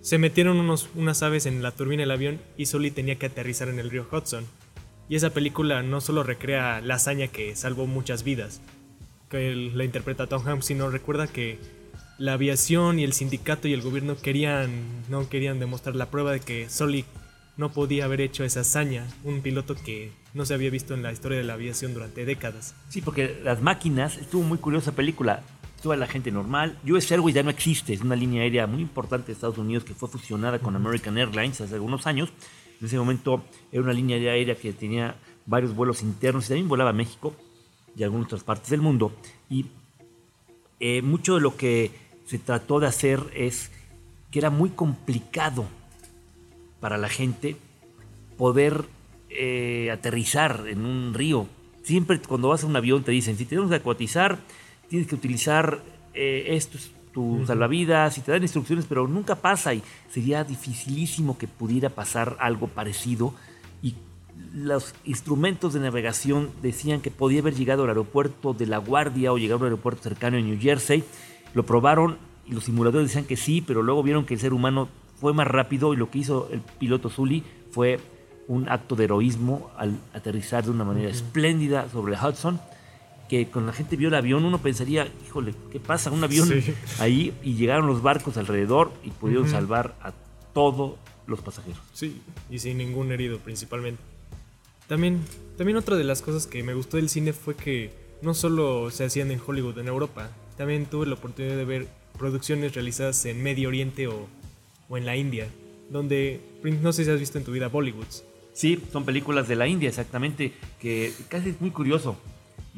se 0.00 0.16
metieron 0.18 0.58
unos, 0.58 0.88
unas 0.94 1.22
aves 1.22 1.44
en 1.46 1.62
la 1.62 1.72
turbina 1.72 2.02
del 2.04 2.10
avión 2.10 2.40
y 2.56 2.66
Sully 2.66 2.90
tenía 2.90 3.16
que 3.16 3.26
aterrizar 3.26 3.68
en 3.68 3.78
el 3.78 3.90
río 3.90 4.06
Hudson. 4.10 4.44
Y 5.10 5.16
esa 5.16 5.30
película 5.30 5.82
no 5.82 6.00
solo 6.00 6.22
recrea 6.22 6.80
la 6.80 6.94
hazaña 6.94 7.26
que 7.26 7.56
salvó 7.56 7.88
muchas 7.88 8.22
vidas, 8.22 8.60
que 9.28 9.56
la 9.56 9.82
interpreta 9.82 10.28
Tom 10.28 10.46
Hanks, 10.46 10.66
sino 10.66 10.88
recuerda 10.88 11.26
que 11.26 11.58
la 12.16 12.34
aviación 12.34 13.00
y 13.00 13.02
el 13.02 13.12
sindicato 13.12 13.66
y 13.66 13.72
el 13.72 13.82
gobierno 13.82 14.16
querían, 14.16 14.70
no 15.08 15.28
querían 15.28 15.58
demostrar 15.58 15.96
la 15.96 16.10
prueba 16.12 16.30
de 16.30 16.38
que 16.38 16.70
Sully 16.70 17.04
no 17.56 17.72
podía 17.72 18.04
haber 18.04 18.20
hecho 18.20 18.44
esa 18.44 18.60
hazaña, 18.60 19.04
un 19.24 19.40
piloto 19.40 19.74
que 19.74 20.12
no 20.32 20.46
se 20.46 20.54
había 20.54 20.70
visto 20.70 20.94
en 20.94 21.02
la 21.02 21.10
historia 21.10 21.38
de 21.38 21.44
la 21.44 21.54
aviación 21.54 21.92
durante 21.92 22.24
décadas. 22.24 22.76
Sí, 22.88 23.00
porque 23.00 23.36
las 23.42 23.60
máquinas, 23.62 24.16
estuvo 24.16 24.44
muy 24.44 24.58
curiosa 24.58 24.92
película. 24.92 25.42
Toda 25.82 25.96
la 25.96 26.06
gente 26.06 26.30
normal. 26.30 26.78
US 26.88 27.10
Airways 27.10 27.34
ya 27.34 27.42
no 27.42 27.50
existe, 27.50 27.92
es 27.94 28.02
una 28.02 28.14
línea 28.14 28.42
aérea 28.42 28.68
muy 28.68 28.82
importante 28.82 29.26
de 29.26 29.32
Estados 29.32 29.58
Unidos 29.58 29.82
que 29.82 29.94
fue 29.94 30.08
fusionada 30.08 30.60
con 30.60 30.76
American 30.76 31.18
Airlines 31.18 31.60
hace 31.60 31.74
algunos 31.74 32.06
años. 32.06 32.32
En 32.80 32.86
ese 32.86 32.98
momento 32.98 33.44
era 33.70 33.82
una 33.82 33.92
línea 33.92 34.16
aérea 34.16 34.54
que 34.54 34.72
tenía 34.72 35.16
varios 35.46 35.74
vuelos 35.74 36.02
internos 36.02 36.46
y 36.46 36.48
también 36.48 36.68
volaba 36.68 36.90
a 36.90 36.94
México 36.94 37.34
y 37.96 38.02
a 38.02 38.06
algunas 38.06 38.26
otras 38.26 38.42
partes 38.42 38.70
del 38.70 38.80
mundo. 38.80 39.12
Y 39.48 39.66
eh, 40.78 41.02
mucho 41.02 41.34
de 41.34 41.40
lo 41.42 41.56
que 41.56 41.90
se 42.24 42.38
trató 42.38 42.80
de 42.80 42.86
hacer 42.86 43.20
es 43.34 43.70
que 44.30 44.38
era 44.38 44.50
muy 44.50 44.70
complicado 44.70 45.66
para 46.80 46.96
la 46.96 47.08
gente 47.08 47.56
poder 48.38 48.84
eh, 49.28 49.90
aterrizar 49.92 50.64
en 50.68 50.86
un 50.86 51.12
río. 51.12 51.46
Siempre 51.82 52.20
cuando 52.20 52.48
vas 52.48 52.64
a 52.64 52.66
un 52.66 52.76
avión 52.76 53.04
te 53.04 53.12
dicen, 53.12 53.36
si 53.36 53.44
tenemos 53.44 53.70
que 53.70 53.76
acuatizar, 53.76 54.38
tienes 54.88 55.06
que 55.06 55.14
utilizar 55.14 55.82
eh, 56.14 56.46
esto, 56.48 56.78
tu 57.12 57.44
salvavidas, 57.46 58.18
y 58.18 58.20
te 58.20 58.32
dan 58.32 58.42
instrucciones, 58.42 58.86
pero 58.88 59.08
nunca 59.08 59.34
pasa 59.34 59.74
y 59.74 59.82
sería 60.08 60.44
dificilísimo 60.44 61.38
que 61.38 61.48
pudiera 61.48 61.90
pasar 61.90 62.36
algo 62.40 62.68
parecido. 62.68 63.34
Y 63.82 63.94
los 64.54 64.94
instrumentos 65.04 65.72
de 65.72 65.80
navegación 65.80 66.50
decían 66.62 67.00
que 67.00 67.10
podía 67.10 67.40
haber 67.40 67.54
llegado 67.54 67.84
al 67.84 67.90
aeropuerto 67.90 68.52
de 68.54 68.66
La 68.66 68.78
Guardia 68.78 69.32
o 69.32 69.38
llegar 69.38 69.54
a 69.54 69.58
un 69.58 69.64
aeropuerto 69.64 70.02
cercano 70.02 70.36
en 70.36 70.46
New 70.46 70.60
Jersey. 70.60 71.04
Lo 71.54 71.64
probaron 71.64 72.18
y 72.46 72.52
los 72.52 72.64
simuladores 72.64 73.08
decían 73.08 73.24
que 73.24 73.36
sí, 73.36 73.60
pero 73.60 73.82
luego 73.82 74.02
vieron 74.02 74.24
que 74.24 74.34
el 74.34 74.40
ser 74.40 74.52
humano 74.52 74.88
fue 75.20 75.32
más 75.32 75.46
rápido 75.46 75.92
y 75.92 75.96
lo 75.96 76.10
que 76.10 76.18
hizo 76.18 76.48
el 76.50 76.60
piloto 76.60 77.10
Zully 77.10 77.44
fue 77.70 78.00
un 78.48 78.68
acto 78.68 78.96
de 78.96 79.04
heroísmo 79.04 79.70
al 79.76 79.98
aterrizar 80.14 80.64
de 80.64 80.70
una 80.70 80.84
manera 80.84 81.08
espléndida 81.08 81.88
sobre 81.88 82.14
el 82.14 82.20
Hudson 82.20 82.60
que 83.30 83.48
con 83.48 83.64
la 83.64 83.72
gente 83.72 83.94
vio 83.94 84.08
el 84.08 84.14
avión, 84.16 84.44
uno 84.44 84.60
pensaría, 84.60 85.06
híjole, 85.24 85.54
¿qué 85.70 85.78
pasa? 85.78 86.10
Un 86.10 86.24
avión 86.24 86.50
ahí 86.98 87.32
y 87.44 87.54
llegaron 87.54 87.86
los 87.86 88.02
barcos 88.02 88.36
alrededor 88.36 88.92
y 89.04 89.10
pudieron 89.10 89.48
salvar 89.48 89.94
a 90.02 90.12
todos 90.52 90.96
los 91.28 91.40
pasajeros. 91.40 91.78
Sí, 91.92 92.20
y 92.50 92.58
sin 92.58 92.78
ningún 92.78 93.12
herido 93.12 93.38
principalmente. 93.38 94.02
También, 94.88 95.20
también 95.56 95.76
otra 95.78 95.96
de 95.96 96.02
las 96.02 96.22
cosas 96.22 96.48
que 96.48 96.64
me 96.64 96.74
gustó 96.74 96.96
del 96.96 97.08
cine 97.08 97.32
fue 97.32 97.54
que 97.54 97.92
no 98.20 98.34
solo 98.34 98.90
se 98.90 99.04
hacían 99.04 99.30
en 99.30 99.40
Hollywood, 99.46 99.78
en 99.78 99.86
Europa, 99.86 100.28
también 100.56 100.86
tuve 100.86 101.06
la 101.06 101.14
oportunidad 101.14 101.54
de 101.54 101.64
ver 101.64 101.86
producciones 102.18 102.74
realizadas 102.74 103.24
en 103.26 103.40
Medio 103.44 103.68
Oriente 103.68 104.08
o, 104.08 104.26
o 104.88 104.96
en 104.96 105.06
la 105.06 105.14
India, 105.14 105.46
donde 105.88 106.40
no 106.82 106.92
sé 106.92 107.04
si 107.04 107.10
has 107.12 107.20
visto 107.20 107.38
en 107.38 107.44
tu 107.44 107.52
vida 107.52 107.68
Bollywood. 107.68 108.06
Sí, 108.54 108.82
son 108.92 109.04
películas 109.04 109.46
de 109.46 109.54
la 109.54 109.68
India 109.68 109.88
exactamente, 109.88 110.52
que 110.80 111.12
casi 111.28 111.50
es 111.50 111.60
muy 111.60 111.70
curioso 111.70 112.16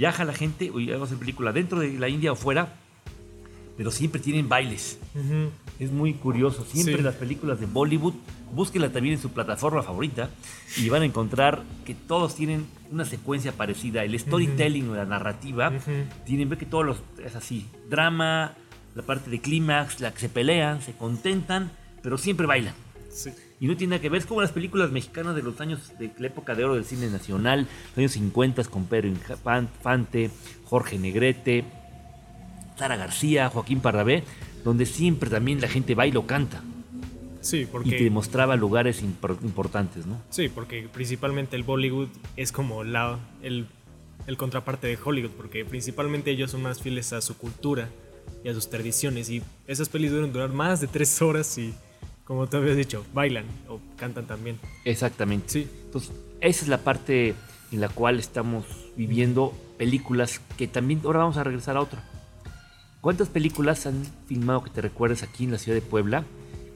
viaja 0.02 0.24
la 0.24 0.34
gente, 0.34 0.68
o 0.72 0.78
a 0.78 1.04
hacer 1.04 1.16
película 1.16 1.52
dentro 1.52 1.78
de 1.78 1.96
la 1.96 2.08
India 2.08 2.32
o 2.32 2.34
fuera, 2.34 2.74
pero 3.76 3.92
siempre 3.92 4.20
tienen 4.20 4.48
bailes. 4.48 4.98
Es 5.78 5.92
muy 5.92 6.14
curioso. 6.14 6.66
Siempre 6.68 7.04
las 7.04 7.14
películas 7.14 7.60
de 7.60 7.66
Bollywood, 7.66 8.14
búsquenla 8.52 8.90
también 8.90 9.14
en 9.14 9.22
su 9.22 9.30
plataforma 9.30 9.80
favorita 9.84 10.28
y 10.76 10.88
van 10.88 11.02
a 11.02 11.04
encontrar 11.04 11.62
que 11.84 11.94
todos 11.94 12.34
tienen 12.34 12.66
una 12.90 13.04
secuencia 13.04 13.52
parecida. 13.52 14.02
El 14.02 14.18
storytelling 14.18 14.90
o 14.90 14.96
la 14.96 15.04
narrativa, 15.04 15.72
tienen 16.26 16.48
ver 16.48 16.58
que 16.58 16.66
todos 16.66 16.84
los 16.84 16.96
es 17.24 17.36
así. 17.36 17.68
Drama, 17.88 18.54
la 18.96 19.02
parte 19.02 19.30
de 19.30 19.40
clímax, 19.40 20.00
la 20.00 20.12
que 20.12 20.18
se 20.18 20.28
pelean, 20.28 20.82
se 20.82 20.94
contentan, 20.94 21.70
pero 22.02 22.18
siempre 22.18 22.46
bailan. 22.46 22.74
Y 23.62 23.68
no 23.68 23.76
tiene 23.76 23.92
nada 23.92 24.02
que 24.02 24.08
ver, 24.08 24.20
es 24.20 24.26
como 24.26 24.40
las 24.40 24.50
películas 24.50 24.90
mexicanas 24.90 25.36
de 25.36 25.42
los 25.42 25.60
años 25.60 25.92
de 25.96 26.10
la 26.18 26.26
época 26.26 26.56
de 26.56 26.64
oro 26.64 26.74
del 26.74 26.84
cine 26.84 27.08
nacional, 27.08 27.68
los 27.90 27.98
años 27.98 28.10
50 28.10 28.64
con 28.64 28.86
Pedro 28.86 29.06
Infante, 29.06 30.32
Jorge 30.64 30.98
Negrete, 30.98 31.64
Sara 32.76 32.96
García, 32.96 33.50
Joaquín 33.50 33.78
Parrabé, 33.78 34.24
donde 34.64 34.84
siempre 34.84 35.30
también 35.30 35.60
la 35.60 35.68
gente 35.68 35.94
baila 35.94 36.18
o 36.18 36.26
canta. 36.26 36.60
Sí, 37.40 37.68
porque... 37.70 37.90
Y 37.90 37.92
te 37.92 38.02
demostraba 38.02 38.56
lugares 38.56 39.00
importantes, 39.00 40.06
¿no? 40.06 40.20
Sí, 40.30 40.48
porque 40.48 40.88
principalmente 40.92 41.54
el 41.54 41.62
Bollywood 41.62 42.08
es 42.36 42.50
como 42.50 42.82
la, 42.82 43.20
el, 43.44 43.68
el 44.26 44.36
contraparte 44.36 44.88
de 44.88 44.98
Hollywood, 45.00 45.30
porque 45.36 45.64
principalmente 45.64 46.32
ellos 46.32 46.50
son 46.50 46.62
más 46.62 46.82
fieles 46.82 47.12
a 47.12 47.20
su 47.20 47.38
cultura 47.38 47.88
y 48.42 48.48
a 48.48 48.54
sus 48.54 48.68
tradiciones, 48.70 49.30
y 49.30 49.40
esas 49.68 49.88
pelis 49.88 50.10
deben 50.10 50.32
durar 50.32 50.52
más 50.52 50.80
de 50.80 50.88
tres 50.88 51.22
horas 51.22 51.56
y 51.58 51.72
como 52.24 52.46
te 52.46 52.56
habías 52.56 52.76
dicho, 52.76 53.04
bailan 53.12 53.44
o 53.68 53.80
cantan 53.96 54.26
también. 54.26 54.58
Exactamente. 54.84 55.48
Sí. 55.48 55.68
Entonces, 55.84 56.12
esa 56.40 56.62
es 56.62 56.68
la 56.68 56.78
parte 56.78 57.34
en 57.72 57.80
la 57.80 57.88
cual 57.88 58.18
estamos 58.18 58.64
viviendo 58.96 59.52
películas 59.78 60.40
que 60.56 60.68
también 60.68 61.00
ahora 61.04 61.20
vamos 61.20 61.36
a 61.36 61.44
regresar 61.44 61.76
a 61.76 61.80
otra. 61.80 62.04
¿Cuántas 63.00 63.28
películas 63.28 63.86
han 63.86 64.04
filmado 64.26 64.62
que 64.62 64.70
te 64.70 64.80
recuerdes 64.80 65.22
aquí 65.22 65.44
en 65.44 65.50
la 65.50 65.58
ciudad 65.58 65.74
de 65.74 65.82
Puebla? 65.82 66.24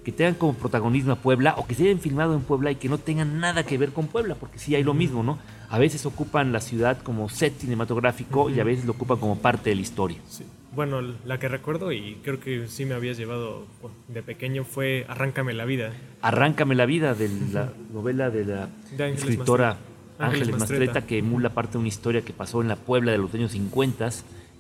Que 0.05 0.11
tengan 0.11 0.35
como 0.35 0.55
protagonismo 0.55 1.13
a 1.13 1.17
Puebla 1.17 1.55
o 1.57 1.67
que 1.67 1.75
se 1.75 1.85
hayan 1.85 2.01
filmado 2.01 2.35
en 2.35 2.41
Puebla 2.41 2.73
y 2.73 2.77
que 2.77 2.89
no 2.89 2.99
tengan 2.99 3.39
nada 3.39 3.65
que 3.65 3.79
ver 3.79 3.93
con 3.93 4.09
Puebla, 4.09 4.35
porque 4.35 4.59
sí 4.59 4.75
hay 4.75 4.83
lo 4.83 4.95
mismo, 4.95 5.23
¿no? 5.23 5.39
A 5.69 5.79
veces 5.79 6.05
ocupan 6.07 6.53
la 6.53 6.61
ciudad 6.61 6.99
como 7.03 7.29
set 7.29 7.59
cinematográfico 7.59 8.51
y 8.51 8.59
a 8.59 8.65
veces 8.65 8.85
lo 8.87 8.93
ocupan 8.93 9.19
como 9.19 9.39
parte 9.39 9.71
de 9.71 9.77
la 9.77 9.83
historia. 9.83 10.19
Sí. 10.29 10.45
Bueno, 10.77 11.01
la 11.25 11.39
que 11.39 11.49
recuerdo 11.49 11.91
y 11.91 12.19
creo 12.23 12.39
que 12.39 12.69
sí 12.69 12.85
me 12.85 12.95
habías 12.95 13.17
llevado 13.17 13.67
de 14.09 14.23
pequeño 14.23 14.65
fue 14.65 15.07
Arráncame 15.09 15.55
la 15.55 15.65
vida. 15.65 15.95
Arráncame 16.21 16.75
la 16.75 16.85
vida, 16.85 17.15
de 17.15 17.31
la 17.51 17.73
novela 17.95 18.29
de 18.29 18.45
la 18.45 18.69
escritora 18.99 19.79
Ángeles, 20.19 20.51
Mastreta, 20.51 21.07
que 21.07 21.19
emula 21.19 21.49
parte 21.51 21.73
de 21.73 21.79
una 21.79 21.89
historia 21.89 22.21
que 22.21 22.35
pasó 22.35 22.61
en 22.61 22.69
la 22.69 22.77
Puebla 22.77 23.13
de 23.13 23.19
los 23.19 23.33
años 23.33 23.53
50 23.53 24.11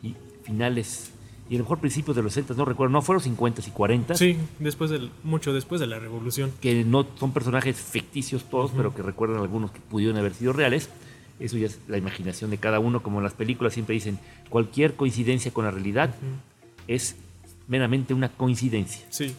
y 0.02 0.14
finales 0.42 1.12
y 1.48 1.54
a 1.54 1.58
lo 1.58 1.64
mejor 1.64 1.78
principios 1.78 2.16
de 2.16 2.22
los 2.22 2.32
60, 2.32 2.54
no 2.54 2.64
recuerdo, 2.64 2.92
no, 2.92 3.02
fueron 3.02 3.22
50 3.22 3.62
y 3.66 3.70
40. 3.70 4.14
Sí, 4.14 4.36
después 4.58 4.90
del, 4.90 5.10
mucho 5.22 5.52
después 5.52 5.80
de 5.80 5.86
la 5.86 5.98
revolución. 5.98 6.50
Que 6.60 6.82
no 6.82 7.06
son 7.20 7.32
personajes 7.32 7.76
ficticios 7.76 8.44
todos, 8.50 8.72
pero 8.76 8.94
que 8.94 9.02
recuerdan 9.02 9.40
algunos 9.40 9.70
que 9.70 9.80
pudieron 9.80 10.16
haber 10.16 10.34
sido 10.34 10.52
reales. 10.52 10.88
Eso 11.38 11.58
ya 11.58 11.66
es 11.66 11.80
la 11.86 11.98
imaginación 11.98 12.50
de 12.50 12.58
cada 12.58 12.78
uno, 12.78 13.02
como 13.02 13.18
en 13.18 13.24
las 13.24 13.34
películas 13.34 13.74
siempre 13.74 13.94
dicen, 13.94 14.18
cualquier 14.48 14.94
coincidencia 14.94 15.52
con 15.52 15.64
la 15.64 15.70
realidad 15.70 16.14
es 16.88 17.16
meramente 17.68 18.14
una 18.14 18.28
coincidencia. 18.28 19.06
Sí. 19.10 19.34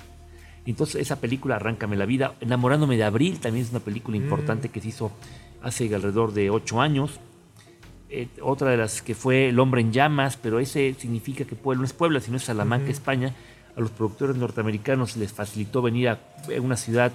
Entonces 0.65 1.01
esa 1.01 1.19
película, 1.19 1.55
Arráncame 1.55 1.95
la 1.95 2.05
vida, 2.05 2.33
Enamorándome 2.41 2.97
de 2.97 3.03
Abril, 3.03 3.39
también 3.39 3.65
es 3.65 3.71
una 3.71 3.79
película 3.79 4.17
mm. 4.17 4.21
importante 4.21 4.69
que 4.69 4.81
se 4.81 4.89
hizo 4.89 5.11
hace 5.63 5.93
alrededor 5.93 6.33
de 6.33 6.49
ocho 6.49 6.81
años. 6.81 7.19
Eh, 8.09 8.27
otra 8.41 8.71
de 8.71 8.77
las 8.77 9.01
que 9.01 9.15
fue 9.15 9.49
El 9.49 9.59
hombre 9.59 9.81
en 9.81 9.91
llamas, 9.91 10.37
pero 10.37 10.59
ese 10.59 10.93
significa 10.97 11.45
que 11.45 11.55
Puebla 11.55 11.81
no 11.81 11.85
es 11.85 11.93
Puebla, 11.93 12.19
sino 12.19 12.37
es 12.37 12.43
Salamanca, 12.43 12.91
España. 12.91 13.33
A 13.75 13.79
los 13.79 13.91
productores 13.91 14.35
norteamericanos 14.35 15.17
les 15.17 15.31
facilitó 15.31 15.81
venir 15.81 16.09
a 16.09 16.19
una 16.61 16.77
ciudad 16.77 17.11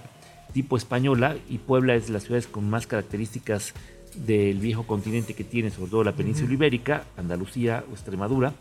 tipo 0.52 0.76
española 0.76 1.36
y 1.48 1.58
Puebla 1.58 1.94
es 1.94 2.06
de 2.06 2.12
las 2.12 2.24
ciudades 2.24 2.46
con 2.46 2.68
más 2.68 2.86
características 2.86 3.74
del 4.14 4.58
viejo 4.58 4.86
continente 4.86 5.34
que 5.34 5.44
tiene, 5.44 5.70
sobre 5.70 5.90
todo 5.90 6.04
la 6.04 6.12
península 6.12 6.52
ibérica, 6.52 7.04
Andalucía 7.16 7.84
o 7.90 7.94
Extremadura, 7.94 8.54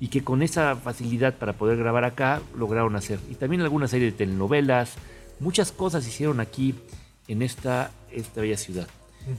y 0.00 0.08
que 0.08 0.24
con 0.24 0.42
esa 0.42 0.76
facilidad 0.76 1.36
para 1.36 1.52
poder 1.52 1.76
grabar 1.76 2.04
acá 2.04 2.40
lograron 2.56 2.96
hacer. 2.96 3.18
Y 3.30 3.34
también 3.34 3.62
alguna 3.62 3.88
serie 3.88 4.06
de 4.10 4.16
telenovelas, 4.16 4.94
muchas 5.38 5.72
cosas 5.72 6.06
hicieron 6.06 6.40
aquí 6.40 6.74
en 7.28 7.42
esta, 7.42 7.90
esta 8.10 8.40
bella 8.40 8.56
ciudad. 8.56 8.88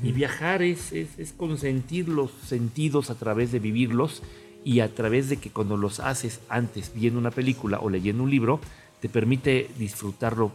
Y 0.03 0.11
viajar 0.11 0.61
es, 0.61 0.91
es, 0.91 1.17
es, 1.17 1.33
consentir 1.33 2.07
los 2.07 2.31
sentidos 2.45 3.09
a 3.09 3.15
través 3.15 3.51
de 3.51 3.57
vivirlos 3.57 4.21
y 4.63 4.81
a 4.81 4.93
través 4.93 5.27
de 5.27 5.37
que 5.37 5.49
cuando 5.49 5.75
los 5.75 5.99
haces 5.99 6.39
antes 6.49 6.91
viendo 6.93 7.19
una 7.19 7.31
película 7.31 7.79
o 7.79 7.89
leyendo 7.89 8.21
un 8.21 8.29
libro, 8.29 8.59
te 8.99 9.09
permite 9.09 9.71
disfrutarlo 9.79 10.51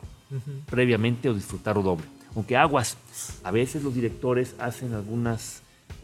previamente 0.71 1.29
o 1.29 1.35
disfrutarlo 1.35 1.83
doble 1.83 2.16
aunque 2.37 2.57
aguas, 2.57 2.99
a 3.43 3.51
veces 3.51 3.83
los 3.83 3.95
directores 3.95 4.55
hacen 4.59 4.93
algunas 4.93 5.63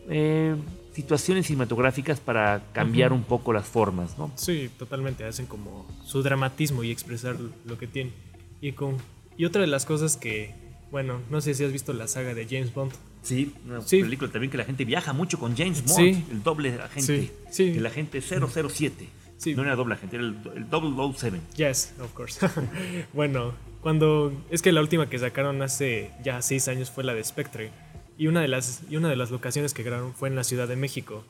eh, 0.09 0.57
situaciones 0.95 1.47
cinematográficas 1.47 2.21
para 2.21 2.63
cambiar 2.73 3.13
un 3.13 3.23
poco 3.23 3.53
las 3.53 3.67
formas, 3.67 4.19
¿no? 4.19 4.33
Sí, 4.35 4.71
totalmente, 4.79 5.25
hacen 5.25 5.45
como 5.45 5.87
su 6.05 6.23
dramatismo 6.23 6.85
y 6.85 6.91
expresar 6.91 7.37
lo 7.67 7.79
que 7.79 7.87
tienen. 7.87 8.15
Y, 8.63 8.73
con, 8.73 8.97
y 9.37 9.45
otra 9.45 9.61
de 9.61 9.67
las 9.67 9.85
cosas 9.85 10.17
que, 10.17 10.55
bueno, 10.91 11.21
no 11.31 11.43
sé 11.43 11.53
si 11.53 11.65
has 11.65 11.73
visto 11.73 11.93
la 11.93 12.09
saga 12.09 12.35
de 12.35 12.47
James 12.47 12.73
Bond. 12.73 12.93
Sí, 13.23 13.55
una 13.67 13.81
película 13.81 14.33
también 14.33 14.51
que 14.51 14.57
la 14.57 14.65
gente 14.65 14.85
viaja 14.87 15.13
mucho 15.13 15.39
con 15.39 15.55
James 15.55 15.85
Bond, 15.85 16.31
el 16.33 16.43
doble 16.43 16.81
agente, 16.81 17.31
sí, 17.51 17.75
el 17.77 17.85
agente 17.87 18.21
007. 18.21 19.09
No 19.55 19.63
era 19.63 19.77
doble 19.77 19.95
agente, 19.95 20.17
era 20.17 20.25
el, 20.25 20.37
el 20.57 21.15
007. 21.15 21.41
Yes, 21.57 21.93
of 22.01 22.13
course. 22.15 22.49
bueno, 23.13 23.53
cuando. 23.83 24.33
Es 24.51 24.63
que 24.63 24.73
la 24.73 24.81
última 24.81 25.11
que 25.11 25.19
sacaron 25.19 25.61
hace 25.61 26.11
ya 26.23 26.41
seis 26.41 26.69
años 26.69 26.91
fue 26.91 27.05
la 27.05 27.15
de 27.15 27.23
Spectre. 27.23 27.71
Y 28.17 28.29
una 28.29 28.41
de 28.41 28.49
las, 28.49 28.83
y 28.89 28.97
una 28.97 29.11
de 29.11 29.17
las 29.17 29.31
locaciones 29.31 29.75
que 29.75 29.83
grabaron 29.83 30.15
fue 30.15 30.29
en 30.29 30.37
la 30.37 30.45
Ciudad 30.45 30.69
de 30.69 30.77
México. 30.77 31.25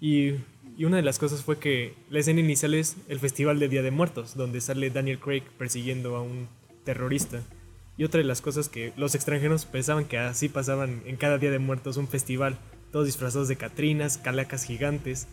Y, 0.00 0.32
y, 0.76 0.84
una 0.84 0.96
de 0.96 1.02
las 1.02 1.18
cosas 1.18 1.42
fue 1.42 1.58
que 1.58 1.94
la 2.10 2.18
escena 2.18 2.40
inicial 2.40 2.74
es 2.74 2.96
el 3.08 3.20
Festival 3.20 3.60
de 3.60 3.68
Día 3.68 3.82
de 3.82 3.92
Muertos, 3.92 4.34
donde 4.36 4.60
sale 4.60 4.90
Daniel 4.90 5.20
Craig 5.20 5.44
persiguiendo 5.56 6.16
a 6.16 6.22
un 6.22 6.48
terrorista. 6.84 7.42
Y 7.96 8.04
otra 8.04 8.18
de 8.18 8.26
las 8.26 8.40
cosas 8.40 8.68
que 8.68 8.92
los 8.96 9.14
extranjeros 9.14 9.66
pensaban 9.66 10.06
que 10.06 10.18
así 10.18 10.48
pasaban 10.48 11.02
en 11.06 11.16
cada 11.16 11.38
Día 11.38 11.50
de 11.50 11.60
Muertos 11.60 11.98
un 11.98 12.08
festival, 12.08 12.58
todos 12.90 13.06
disfrazados 13.06 13.46
de 13.46 13.56
catrinas, 13.56 14.18
calacas 14.18 14.64
gigantes. 14.64 15.28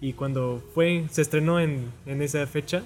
Y 0.00 0.12
cuando 0.12 0.62
fue, 0.74 1.06
se 1.10 1.22
estrenó 1.22 1.58
en, 1.58 1.90
en 2.06 2.22
esa 2.22 2.46
fecha, 2.46 2.84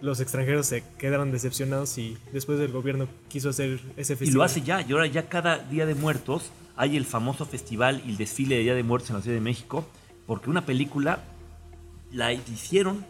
los 0.00 0.20
extranjeros 0.20 0.66
se 0.66 0.84
quedaron 0.98 1.32
decepcionados 1.32 1.96
y 1.98 2.18
después 2.32 2.60
el 2.60 2.72
gobierno 2.72 3.08
quiso 3.28 3.50
hacer 3.50 3.80
ese 3.96 4.16
festival. 4.16 4.28
Y 4.28 4.32
lo 4.32 4.42
hace 4.42 4.62
ya, 4.62 4.82
y 4.82 4.92
ahora 4.92 5.06
ya 5.06 5.28
cada 5.28 5.58
Día 5.58 5.86
de 5.86 5.94
Muertos 5.94 6.50
hay 6.76 6.96
el 6.96 7.06
famoso 7.06 7.46
festival 7.46 8.02
y 8.06 8.10
el 8.10 8.16
desfile 8.16 8.56
de 8.56 8.62
Día 8.62 8.74
de 8.74 8.82
Muertos 8.82 9.10
en 9.10 9.16
la 9.16 9.22
Ciudad 9.22 9.36
de 9.36 9.42
México, 9.42 9.86
porque 10.26 10.50
una 10.50 10.66
película 10.66 11.20
la 12.12 12.32
hicieron 12.32 13.04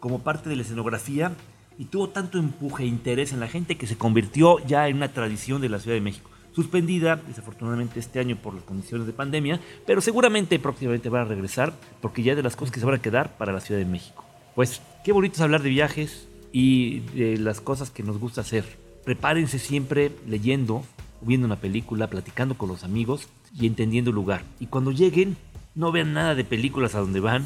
como 0.00 0.22
parte 0.22 0.48
de 0.48 0.56
la 0.56 0.62
escenografía 0.62 1.32
y 1.78 1.86
tuvo 1.86 2.08
tanto 2.10 2.38
empuje 2.38 2.84
e 2.84 2.86
interés 2.86 3.32
en 3.32 3.40
la 3.40 3.48
gente 3.48 3.76
que 3.76 3.86
se 3.86 3.96
convirtió 3.96 4.58
ya 4.66 4.88
en 4.88 4.96
una 4.96 5.12
tradición 5.12 5.60
de 5.60 5.68
la 5.68 5.78
Ciudad 5.78 5.96
de 5.96 6.00
México. 6.00 6.30
Suspendida 6.54 7.16
desafortunadamente 7.16 8.00
este 8.00 8.18
año 8.18 8.36
por 8.36 8.54
las 8.54 8.64
condiciones 8.64 9.06
de 9.06 9.12
pandemia, 9.12 9.60
pero 9.86 10.00
seguramente 10.00 10.58
próximamente 10.58 11.10
van 11.10 11.22
a 11.22 11.28
regresar 11.28 11.74
porque 12.00 12.22
ya 12.22 12.32
es 12.32 12.36
de 12.36 12.42
las 12.42 12.56
cosas 12.56 12.72
que 12.72 12.80
se 12.80 12.86
van 12.86 12.94
a 12.94 13.02
quedar 13.02 13.36
para 13.36 13.52
la 13.52 13.60
Ciudad 13.60 13.78
de 13.78 13.84
México. 13.84 14.24
Pues 14.54 14.80
qué 15.06 15.12
bonito 15.12 15.36
es 15.36 15.40
hablar 15.40 15.62
de 15.62 15.68
viajes 15.68 16.26
y 16.50 16.98
de 17.14 17.38
las 17.38 17.60
cosas 17.60 17.90
que 17.90 18.02
nos 18.02 18.18
gusta 18.18 18.40
hacer. 18.40 18.64
Prepárense 19.04 19.60
siempre 19.60 20.10
leyendo, 20.26 20.82
viendo 21.20 21.46
una 21.46 21.60
película, 21.60 22.08
platicando 22.08 22.58
con 22.58 22.68
los 22.68 22.82
amigos 22.82 23.28
y 23.54 23.68
entendiendo 23.68 24.10
el 24.10 24.16
lugar. 24.16 24.42
Y 24.58 24.66
cuando 24.66 24.90
lleguen, 24.90 25.36
no 25.76 25.92
vean 25.92 26.12
nada 26.12 26.34
de 26.34 26.42
películas 26.42 26.96
a 26.96 26.98
donde 26.98 27.20
van, 27.20 27.44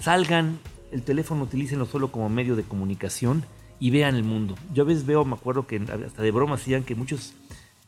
salgan, 0.00 0.58
el 0.90 1.02
teléfono 1.04 1.44
utilícenlo 1.44 1.86
solo 1.86 2.10
como 2.10 2.28
medio 2.28 2.56
de 2.56 2.64
comunicación 2.64 3.44
y 3.78 3.90
vean 3.92 4.16
el 4.16 4.24
mundo. 4.24 4.56
Yo 4.74 4.82
a 4.82 4.86
veces 4.86 5.06
veo, 5.06 5.24
me 5.24 5.34
acuerdo 5.34 5.68
que 5.68 5.76
hasta 5.76 6.22
de 6.22 6.32
broma 6.32 6.56
hacían 6.56 6.82
que 6.82 6.96
muchos 6.96 7.34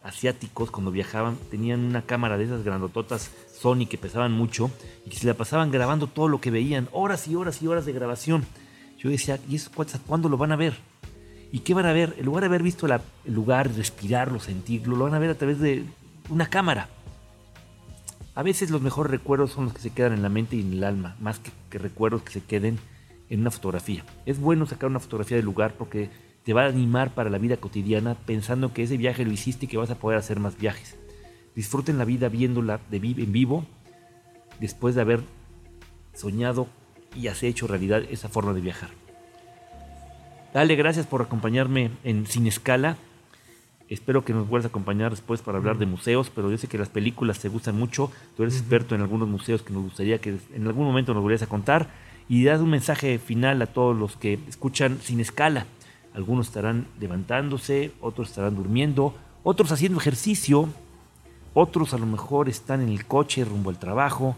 asiáticos 0.04 0.70
cuando 0.70 0.92
viajaban 0.92 1.36
tenían 1.50 1.80
una 1.80 2.02
cámara 2.02 2.38
de 2.38 2.44
esas 2.44 2.62
grandototas 2.62 3.32
Sony 3.52 3.86
que 3.90 3.98
pesaban 3.98 4.30
mucho 4.30 4.70
y 5.04 5.10
que 5.10 5.16
se 5.16 5.26
la 5.26 5.34
pasaban 5.34 5.72
grabando 5.72 6.06
todo 6.06 6.28
lo 6.28 6.40
que 6.40 6.52
veían, 6.52 6.88
horas 6.92 7.26
y 7.26 7.34
horas 7.34 7.62
y 7.62 7.66
horas 7.66 7.84
de 7.84 7.92
grabación. 7.92 8.46
Yo 9.02 9.10
decía, 9.10 9.40
¿y 9.48 9.56
eso 9.56 9.70
cuándo 10.06 10.28
lo 10.28 10.36
van 10.36 10.52
a 10.52 10.56
ver? 10.56 10.74
¿Y 11.50 11.60
qué 11.60 11.74
van 11.74 11.86
a 11.86 11.92
ver? 11.92 12.14
En 12.18 12.24
lugar 12.24 12.42
de 12.42 12.46
haber 12.46 12.62
visto 12.62 12.86
el 12.86 13.34
lugar, 13.34 13.68
respirarlo, 13.74 14.38
sentirlo, 14.38 14.96
lo 14.96 15.04
van 15.04 15.14
a 15.14 15.18
ver 15.18 15.30
a 15.30 15.34
través 15.34 15.58
de 15.58 15.84
una 16.30 16.48
cámara. 16.48 16.88
A 18.36 18.44
veces 18.44 18.70
los 18.70 18.80
mejores 18.80 19.10
recuerdos 19.10 19.50
son 19.50 19.64
los 19.64 19.74
que 19.74 19.80
se 19.80 19.90
quedan 19.90 20.12
en 20.12 20.22
la 20.22 20.28
mente 20.28 20.54
y 20.54 20.60
en 20.60 20.74
el 20.74 20.84
alma, 20.84 21.16
más 21.20 21.40
que, 21.40 21.78
recuerdos 21.78 22.22
que 22.22 22.30
se 22.30 22.42
queden 22.42 22.78
en 23.28 23.40
una 23.40 23.50
fotografía. 23.50 24.04
Es 24.24 24.38
bueno 24.38 24.66
sacar 24.66 24.88
una 24.88 25.00
fotografía 25.00 25.36
del 25.36 25.46
lugar 25.46 25.74
porque 25.76 26.08
te 26.44 26.52
va 26.52 26.62
a 26.62 26.68
animar 26.68 27.12
para 27.12 27.28
la 27.28 27.38
vida 27.38 27.56
cotidiana 27.56 28.14
pensando 28.14 28.72
que 28.72 28.84
ese 28.84 28.96
viaje 28.96 29.24
lo 29.24 29.32
hiciste 29.32 29.66
y 29.66 29.68
que 29.68 29.78
vas 29.78 29.90
a 29.90 29.96
poder 29.96 30.18
hacer 30.18 30.38
más 30.38 30.56
viajes. 30.56 30.96
Disfruten 31.56 31.98
la 31.98 32.04
vida 32.04 32.28
viéndola 32.28 32.78
de 32.88 32.98
en 32.98 33.32
vivo 33.32 33.66
después 34.60 34.94
de 34.94 35.00
haber 35.00 35.24
soñado 36.14 36.68
y 37.14 37.28
has 37.28 37.42
hecho 37.42 37.66
realidad 37.66 38.02
esa 38.10 38.28
forma 38.28 38.52
de 38.52 38.60
viajar. 38.60 38.90
Dale, 40.52 40.76
gracias 40.76 41.06
por 41.06 41.22
acompañarme 41.22 41.90
en 42.04 42.26
Sin 42.26 42.46
Escala. 42.46 42.96
Espero 43.88 44.24
que 44.24 44.32
nos 44.32 44.48
vuelvas 44.48 44.66
a 44.66 44.68
acompañar 44.68 45.10
después 45.10 45.42
para 45.42 45.58
hablar 45.58 45.78
de 45.78 45.86
museos, 45.86 46.30
pero 46.34 46.50
yo 46.50 46.58
sé 46.58 46.66
que 46.66 46.78
las 46.78 46.88
películas 46.88 47.38
te 47.40 47.48
gustan 47.48 47.78
mucho. 47.78 48.10
Tú 48.36 48.42
eres 48.42 48.56
experto 48.56 48.94
en 48.94 49.00
algunos 49.00 49.28
museos 49.28 49.62
que 49.62 49.72
nos 49.72 49.82
gustaría 49.82 50.18
que 50.18 50.38
en 50.54 50.66
algún 50.66 50.86
momento 50.86 51.14
nos 51.14 51.22
volvieras 51.22 51.42
a 51.42 51.46
contar. 51.48 51.88
Y 52.28 52.44
das 52.44 52.60
un 52.60 52.70
mensaje 52.70 53.18
final 53.18 53.60
a 53.62 53.66
todos 53.66 53.96
los 53.96 54.16
que 54.16 54.38
escuchan 54.48 54.98
sin 55.02 55.20
escala. 55.20 55.66
Algunos 56.14 56.48
estarán 56.48 56.86
levantándose, 57.00 57.92
otros 58.00 58.28
estarán 58.28 58.56
durmiendo, 58.56 59.14
otros 59.42 59.72
haciendo 59.72 59.98
ejercicio, 59.98 60.68
otros 61.54 61.94
a 61.94 61.98
lo 61.98 62.06
mejor 62.06 62.48
están 62.48 62.80
en 62.82 62.88
el 62.88 63.06
coche 63.06 63.44
rumbo 63.44 63.70
al 63.70 63.78
trabajo 63.78 64.36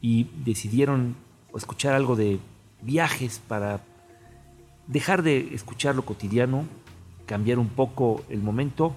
y 0.00 0.28
decidieron 0.44 1.16
escuchar 1.58 1.94
algo 1.94 2.16
de 2.16 2.38
viajes 2.82 3.40
para 3.46 3.80
dejar 4.86 5.22
de 5.22 5.54
escuchar 5.54 5.94
lo 5.94 6.04
cotidiano 6.04 6.66
cambiar 7.26 7.58
un 7.58 7.68
poco 7.68 8.24
el 8.28 8.40
momento 8.40 8.94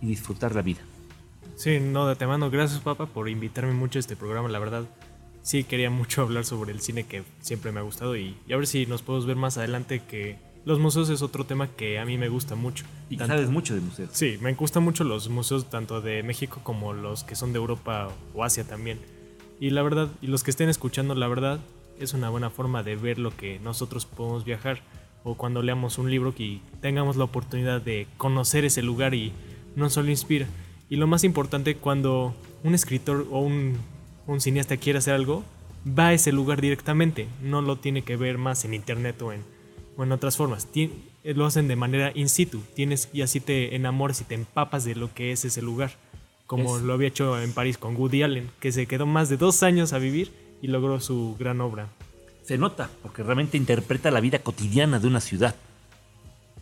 y 0.00 0.06
disfrutar 0.06 0.54
la 0.54 0.62
vida. 0.62 0.80
Sí, 1.56 1.80
no, 1.80 2.06
de 2.06 2.26
mando 2.26 2.50
gracias 2.50 2.80
papá 2.80 3.06
por 3.06 3.28
invitarme 3.28 3.72
mucho 3.72 3.98
a 3.98 4.00
este 4.00 4.14
programa, 4.14 4.48
la 4.48 4.58
verdad. 4.58 4.84
Sí, 5.42 5.64
quería 5.64 5.90
mucho 5.90 6.22
hablar 6.22 6.44
sobre 6.44 6.72
el 6.72 6.80
cine 6.80 7.04
que 7.04 7.22
siempre 7.40 7.72
me 7.72 7.80
ha 7.80 7.82
gustado 7.82 8.16
y, 8.16 8.36
a 8.52 8.56
ver 8.56 8.66
si 8.66 8.86
nos 8.86 9.02
podemos 9.02 9.26
ver 9.26 9.36
más 9.36 9.56
adelante 9.56 10.00
que 10.00 10.38
los 10.64 10.80
museos 10.80 11.08
es 11.10 11.22
otro 11.22 11.46
tema 11.46 11.68
que 11.68 12.00
a 12.00 12.04
mí 12.04 12.18
me 12.18 12.28
gusta 12.28 12.56
mucho. 12.56 12.84
Y 13.08 13.16
sabes 13.18 13.48
mucho 13.48 13.74
de 13.74 13.80
museos. 13.80 14.10
Sí, 14.12 14.36
me 14.40 14.52
gustan 14.54 14.82
mucho 14.82 15.04
los 15.04 15.28
museos 15.28 15.70
tanto 15.70 16.00
de 16.00 16.24
México 16.24 16.60
como 16.64 16.92
los 16.92 17.22
que 17.22 17.36
son 17.36 17.52
de 17.52 17.58
Europa 17.58 18.08
o 18.34 18.42
Asia 18.42 18.64
también. 18.64 18.98
Y 19.60 19.70
la 19.70 19.82
verdad, 19.82 20.10
y 20.20 20.26
los 20.26 20.42
que 20.42 20.50
estén 20.50 20.68
escuchando, 20.68 21.14
la 21.14 21.28
verdad, 21.28 21.60
es 22.00 22.14
una 22.14 22.30
buena 22.30 22.50
forma 22.50 22.82
de 22.82 22.96
ver 22.96 23.18
lo 23.18 23.36
que 23.36 23.58
nosotros 23.60 24.06
podemos 24.06 24.44
viajar 24.44 24.80
o 25.24 25.34
cuando 25.34 25.60
leamos 25.60 25.98
un 25.98 26.08
libro 26.08 26.34
que 26.34 26.60
tengamos 26.80 27.16
la 27.16 27.24
oportunidad 27.24 27.80
de 27.80 28.06
conocer 28.16 28.64
ese 28.64 28.80
lugar 28.82 29.12
y 29.12 29.32
no 29.74 29.90
solo 29.90 30.10
inspira. 30.10 30.46
Y 30.88 30.96
lo 30.96 31.08
más 31.08 31.24
importante, 31.24 31.74
cuando 31.74 32.32
un 32.62 32.76
escritor 32.76 33.26
o 33.32 33.40
un, 33.40 33.76
cineasta 34.38 34.76
quiere 34.76 35.00
hacer 35.00 35.14
algo, 35.14 35.42
va 35.86 36.08
a 36.08 36.12
ese 36.12 36.30
lugar 36.30 36.60
directamente, 36.60 37.26
no 37.42 37.60
lo 37.60 37.76
tiene 37.76 38.02
que 38.02 38.16
ver 38.16 38.38
más 38.38 38.64
en 38.64 38.74
internet 38.74 39.20
o 39.20 39.32
en, 39.32 39.42
en 39.98 40.12
otras 40.12 40.36
formas. 40.36 40.68
lo 41.24 41.44
hacen 41.44 41.66
de 41.66 41.74
manera 41.74 42.12
in 42.14 42.28
situ, 42.28 42.62
tienes 42.74 43.08
y 43.12 43.22
así 43.22 43.40
te 43.40 43.74
enamoras 43.74 44.20
y 44.20 44.24
te 44.24 44.36
empapas 44.36 44.84
de 44.84 44.94
lo 44.94 45.12
que 45.12 45.32
es 45.32 45.44
ese 45.44 45.60
lugar, 45.60 45.90
como 46.46 46.78
lo 46.78 46.92
había 46.92 47.08
hecho 47.08 47.40
en 47.40 47.52
París 47.52 47.78
con 47.78 47.96
Woody 47.96 48.22
Allen, 48.22 48.48
que 48.60 48.70
se 48.70 48.86
quedó 48.86 49.06
más 49.06 49.28
de 49.28 49.36
dos 49.36 49.64
años 49.64 49.92
a 49.92 49.98
vivir 49.98 50.45
y 50.62 50.68
logró 50.68 51.00
su 51.00 51.36
gran 51.38 51.60
obra 51.60 51.88
se 52.46 52.58
nota, 52.58 52.88
porque 53.02 53.24
realmente 53.24 53.56
interpreta 53.56 54.12
la 54.12 54.20
vida 54.20 54.38
cotidiana 54.38 55.00
de 55.00 55.08
una 55.08 55.20
ciudad, 55.20 55.56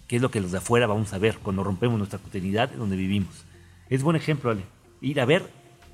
que 0.09 0.17
es 0.17 0.23
lo 0.23 0.31
que 0.31 0.41
los 0.41 0.51
de 0.51 0.59
afuera 0.59 0.87
vamos 0.87 1.13
a 1.13 1.19
ver 1.19 1.37
cuando 1.43 1.63
rompemos 1.63 1.99
nuestra 1.99 2.19
cotidianidad 2.19 2.71
donde 2.71 2.97
vivimos. 2.97 3.45
Es 3.91 4.03
buen 4.03 4.17
ejemplo, 4.17 4.51
Ale, 4.51 4.63
ir 5.03 5.21
a 5.21 5.27
ver 5.27 5.47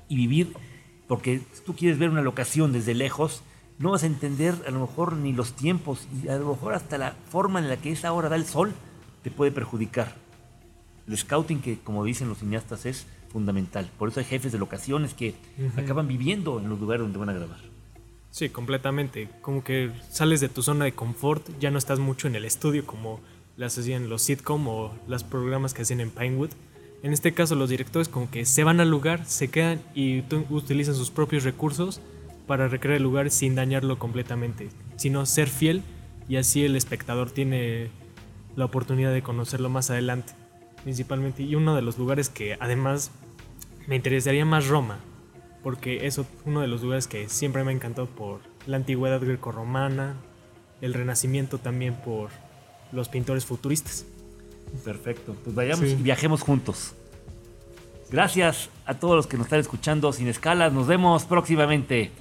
y 0.07 0.15
vivir, 0.15 0.53
porque 1.09 1.41
si 1.51 1.61
tú 1.65 1.75
quieres 1.75 1.99
ver 1.99 2.09
una 2.09 2.21
locación 2.21 2.71
desde 2.71 2.93
lejos, 2.93 3.43
no 3.79 3.91
vas 3.91 4.03
a 4.03 4.05
entender 4.05 4.55
a 4.65 4.71
lo 4.71 4.79
mejor 4.79 5.17
ni 5.17 5.33
los 5.33 5.57
tiempos 5.57 6.07
y 6.23 6.29
a 6.29 6.37
lo 6.37 6.51
mejor 6.51 6.73
hasta 6.73 6.97
la 6.97 7.11
forma 7.29 7.59
en 7.59 7.67
la 7.67 7.75
que 7.75 7.91
esa 7.91 8.13
hora 8.13 8.29
da 8.29 8.37
el 8.37 8.45
sol 8.45 8.71
te 9.23 9.29
puede 9.29 9.51
perjudicar. 9.51 10.15
El 11.05 11.17
scouting, 11.17 11.59
que 11.59 11.79
como 11.79 12.05
dicen 12.05 12.29
los 12.29 12.37
cineastas, 12.37 12.85
es 12.85 13.07
fundamental. 13.27 13.91
Por 13.99 14.07
eso 14.07 14.21
hay 14.21 14.25
jefes 14.25 14.53
de 14.53 14.57
locaciones 14.57 15.13
que 15.13 15.35
acaban 15.75 16.07
viviendo 16.07 16.59
en 16.59 16.69
los 16.69 16.79
lugares 16.79 17.01
donde 17.01 17.19
van 17.19 17.27
a 17.27 17.33
grabar. 17.33 17.70
Sí, 18.31 18.47
completamente. 18.47 19.29
Como 19.41 19.63
que 19.63 19.91
sales 20.09 20.39
de 20.39 20.47
tu 20.47 20.63
zona 20.63 20.85
de 20.85 20.93
confort, 20.93 21.47
ya 21.59 21.69
no 21.69 21.77
estás 21.77 21.99
mucho 21.99 22.27
en 22.27 22.35
el 22.35 22.45
estudio 22.45 22.85
como 22.85 23.19
las 23.57 23.77
hacían 23.77 24.09
los 24.09 24.21
sitcom 24.21 24.67
o 24.69 24.95
los 25.07 25.25
programas 25.25 25.73
que 25.73 25.81
hacían 25.81 25.99
en 25.99 26.09
Pinewood. 26.09 26.51
En 27.03 27.11
este 27.11 27.33
caso 27.33 27.55
los 27.55 27.69
directores 27.69 28.07
como 28.07 28.31
que 28.31 28.45
se 28.45 28.63
van 28.63 28.79
al 28.79 28.89
lugar, 28.89 29.25
se 29.25 29.49
quedan 29.49 29.81
y 29.93 30.23
utilizan 30.49 30.95
sus 30.95 31.11
propios 31.11 31.43
recursos 31.43 31.99
para 32.47 32.69
recrear 32.69 32.97
el 32.97 33.03
lugar 33.03 33.31
sin 33.31 33.55
dañarlo 33.55 33.99
completamente, 33.99 34.69
sino 34.95 35.25
ser 35.25 35.49
fiel 35.49 35.83
y 36.29 36.37
así 36.37 36.63
el 36.63 36.77
espectador 36.77 37.31
tiene 37.31 37.89
la 38.55 38.65
oportunidad 38.65 39.11
de 39.11 39.23
conocerlo 39.23 39.69
más 39.69 39.89
adelante, 39.89 40.33
principalmente. 40.83 41.43
Y 41.43 41.55
uno 41.55 41.75
de 41.75 41.81
los 41.81 41.97
lugares 41.97 42.29
que 42.29 42.57
además 42.61 43.11
me 43.87 43.97
interesaría 43.97 44.45
más 44.45 44.67
Roma, 44.67 44.99
porque 45.63 46.07
es 46.07 46.19
uno 46.45 46.61
de 46.61 46.67
los 46.67 46.81
lugares 46.81 47.07
que 47.07 47.29
siempre 47.29 47.63
me 47.63 47.71
ha 47.71 47.75
encantado 47.75 48.07
por 48.07 48.41
la 48.65 48.77
antigüedad 48.77 49.21
grecorromana, 49.21 50.15
el 50.81 50.93
renacimiento 50.93 51.57
también 51.57 51.95
por 51.95 52.29
los 52.91 53.09
pintores 53.09 53.45
futuristas. 53.45 54.05
Perfecto, 54.83 55.35
pues 55.43 55.55
vayamos 55.55 55.85
y 55.85 55.95
viajemos 55.95 56.41
juntos. 56.41 56.93
Gracias 58.09 58.69
a 58.85 58.95
todos 58.95 59.15
los 59.15 59.27
que 59.27 59.37
nos 59.37 59.45
están 59.45 59.59
escuchando 59.59 60.11
sin 60.11 60.27
escalas, 60.27 60.73
nos 60.73 60.87
vemos 60.87 61.25
próximamente. 61.25 62.11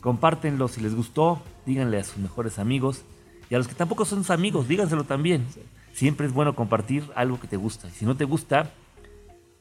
Compártenlo 0.00 0.68
si 0.68 0.80
les 0.80 0.94
gustó, 0.94 1.42
díganle 1.66 1.98
a 1.98 2.04
sus 2.04 2.18
mejores 2.18 2.58
amigos 2.58 3.02
y 3.50 3.54
a 3.54 3.58
los 3.58 3.66
que 3.68 3.74
tampoco 3.74 4.04
son 4.04 4.20
sus 4.20 4.30
amigos, 4.30 4.68
díganselo 4.68 5.04
también. 5.04 5.44
Siempre 5.92 6.26
es 6.26 6.32
bueno 6.32 6.54
compartir 6.54 7.04
algo 7.14 7.40
que 7.40 7.48
te 7.48 7.56
gusta. 7.56 7.88
Y 7.88 7.90
si 7.90 8.04
no 8.04 8.16
te 8.16 8.24
gusta, 8.24 8.70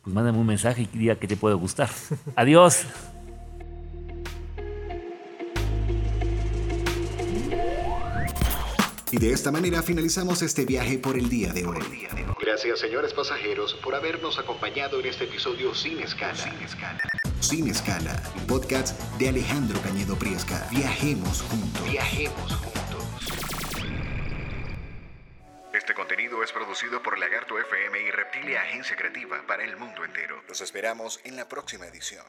pues 0.07 0.15
mándame 0.15 0.37
un 0.37 0.47
mensaje 0.47 0.83
y 0.93 0.97
diga 0.97 1.15
que 1.15 1.27
te 1.27 1.35
puede 1.35 1.55
gustar. 1.55 1.89
Adiós. 2.37 2.85
Y 9.11 9.17
de 9.17 9.33
esta 9.33 9.51
manera 9.51 9.83
finalizamos 9.83 10.41
este 10.43 10.63
viaje 10.63 10.97
por 10.97 11.17
el 11.17 11.27
día 11.27 11.51
de 11.51 11.65
hoy. 11.65 12.07
Gracias, 12.39 12.79
señores 12.79 13.13
pasajeros, 13.13 13.73
por 13.83 13.95
habernos 13.95 14.39
acompañado 14.39 15.01
en 15.01 15.07
este 15.07 15.25
episodio 15.25 15.75
Sin 15.75 15.99
Escala. 15.99 16.35
Sin 16.35 16.53
Escala. 16.53 17.01
Sin 17.41 17.67
Escala, 17.67 18.23
podcast 18.47 18.97
de 19.17 19.27
Alejandro 19.27 19.77
Cañedo 19.81 20.15
Priesca. 20.15 20.69
Viajemos 20.71 21.41
juntos. 21.41 21.91
Viajemos 21.91 22.53
juntos. 22.53 22.86
Este 25.87 25.95
contenido 25.95 26.43
es 26.43 26.51
producido 26.51 27.01
por 27.01 27.17
Lagarto 27.17 27.57
FM 27.57 28.01
y 28.01 28.11
Reptilia 28.11 28.61
Agencia 28.61 28.97
Creativa 28.97 29.41
para 29.47 29.63
el 29.63 29.77
mundo 29.77 30.03
entero. 30.03 30.43
Los 30.49 30.59
esperamos 30.59 31.21
en 31.23 31.37
la 31.37 31.47
próxima 31.47 31.87
edición. 31.87 32.25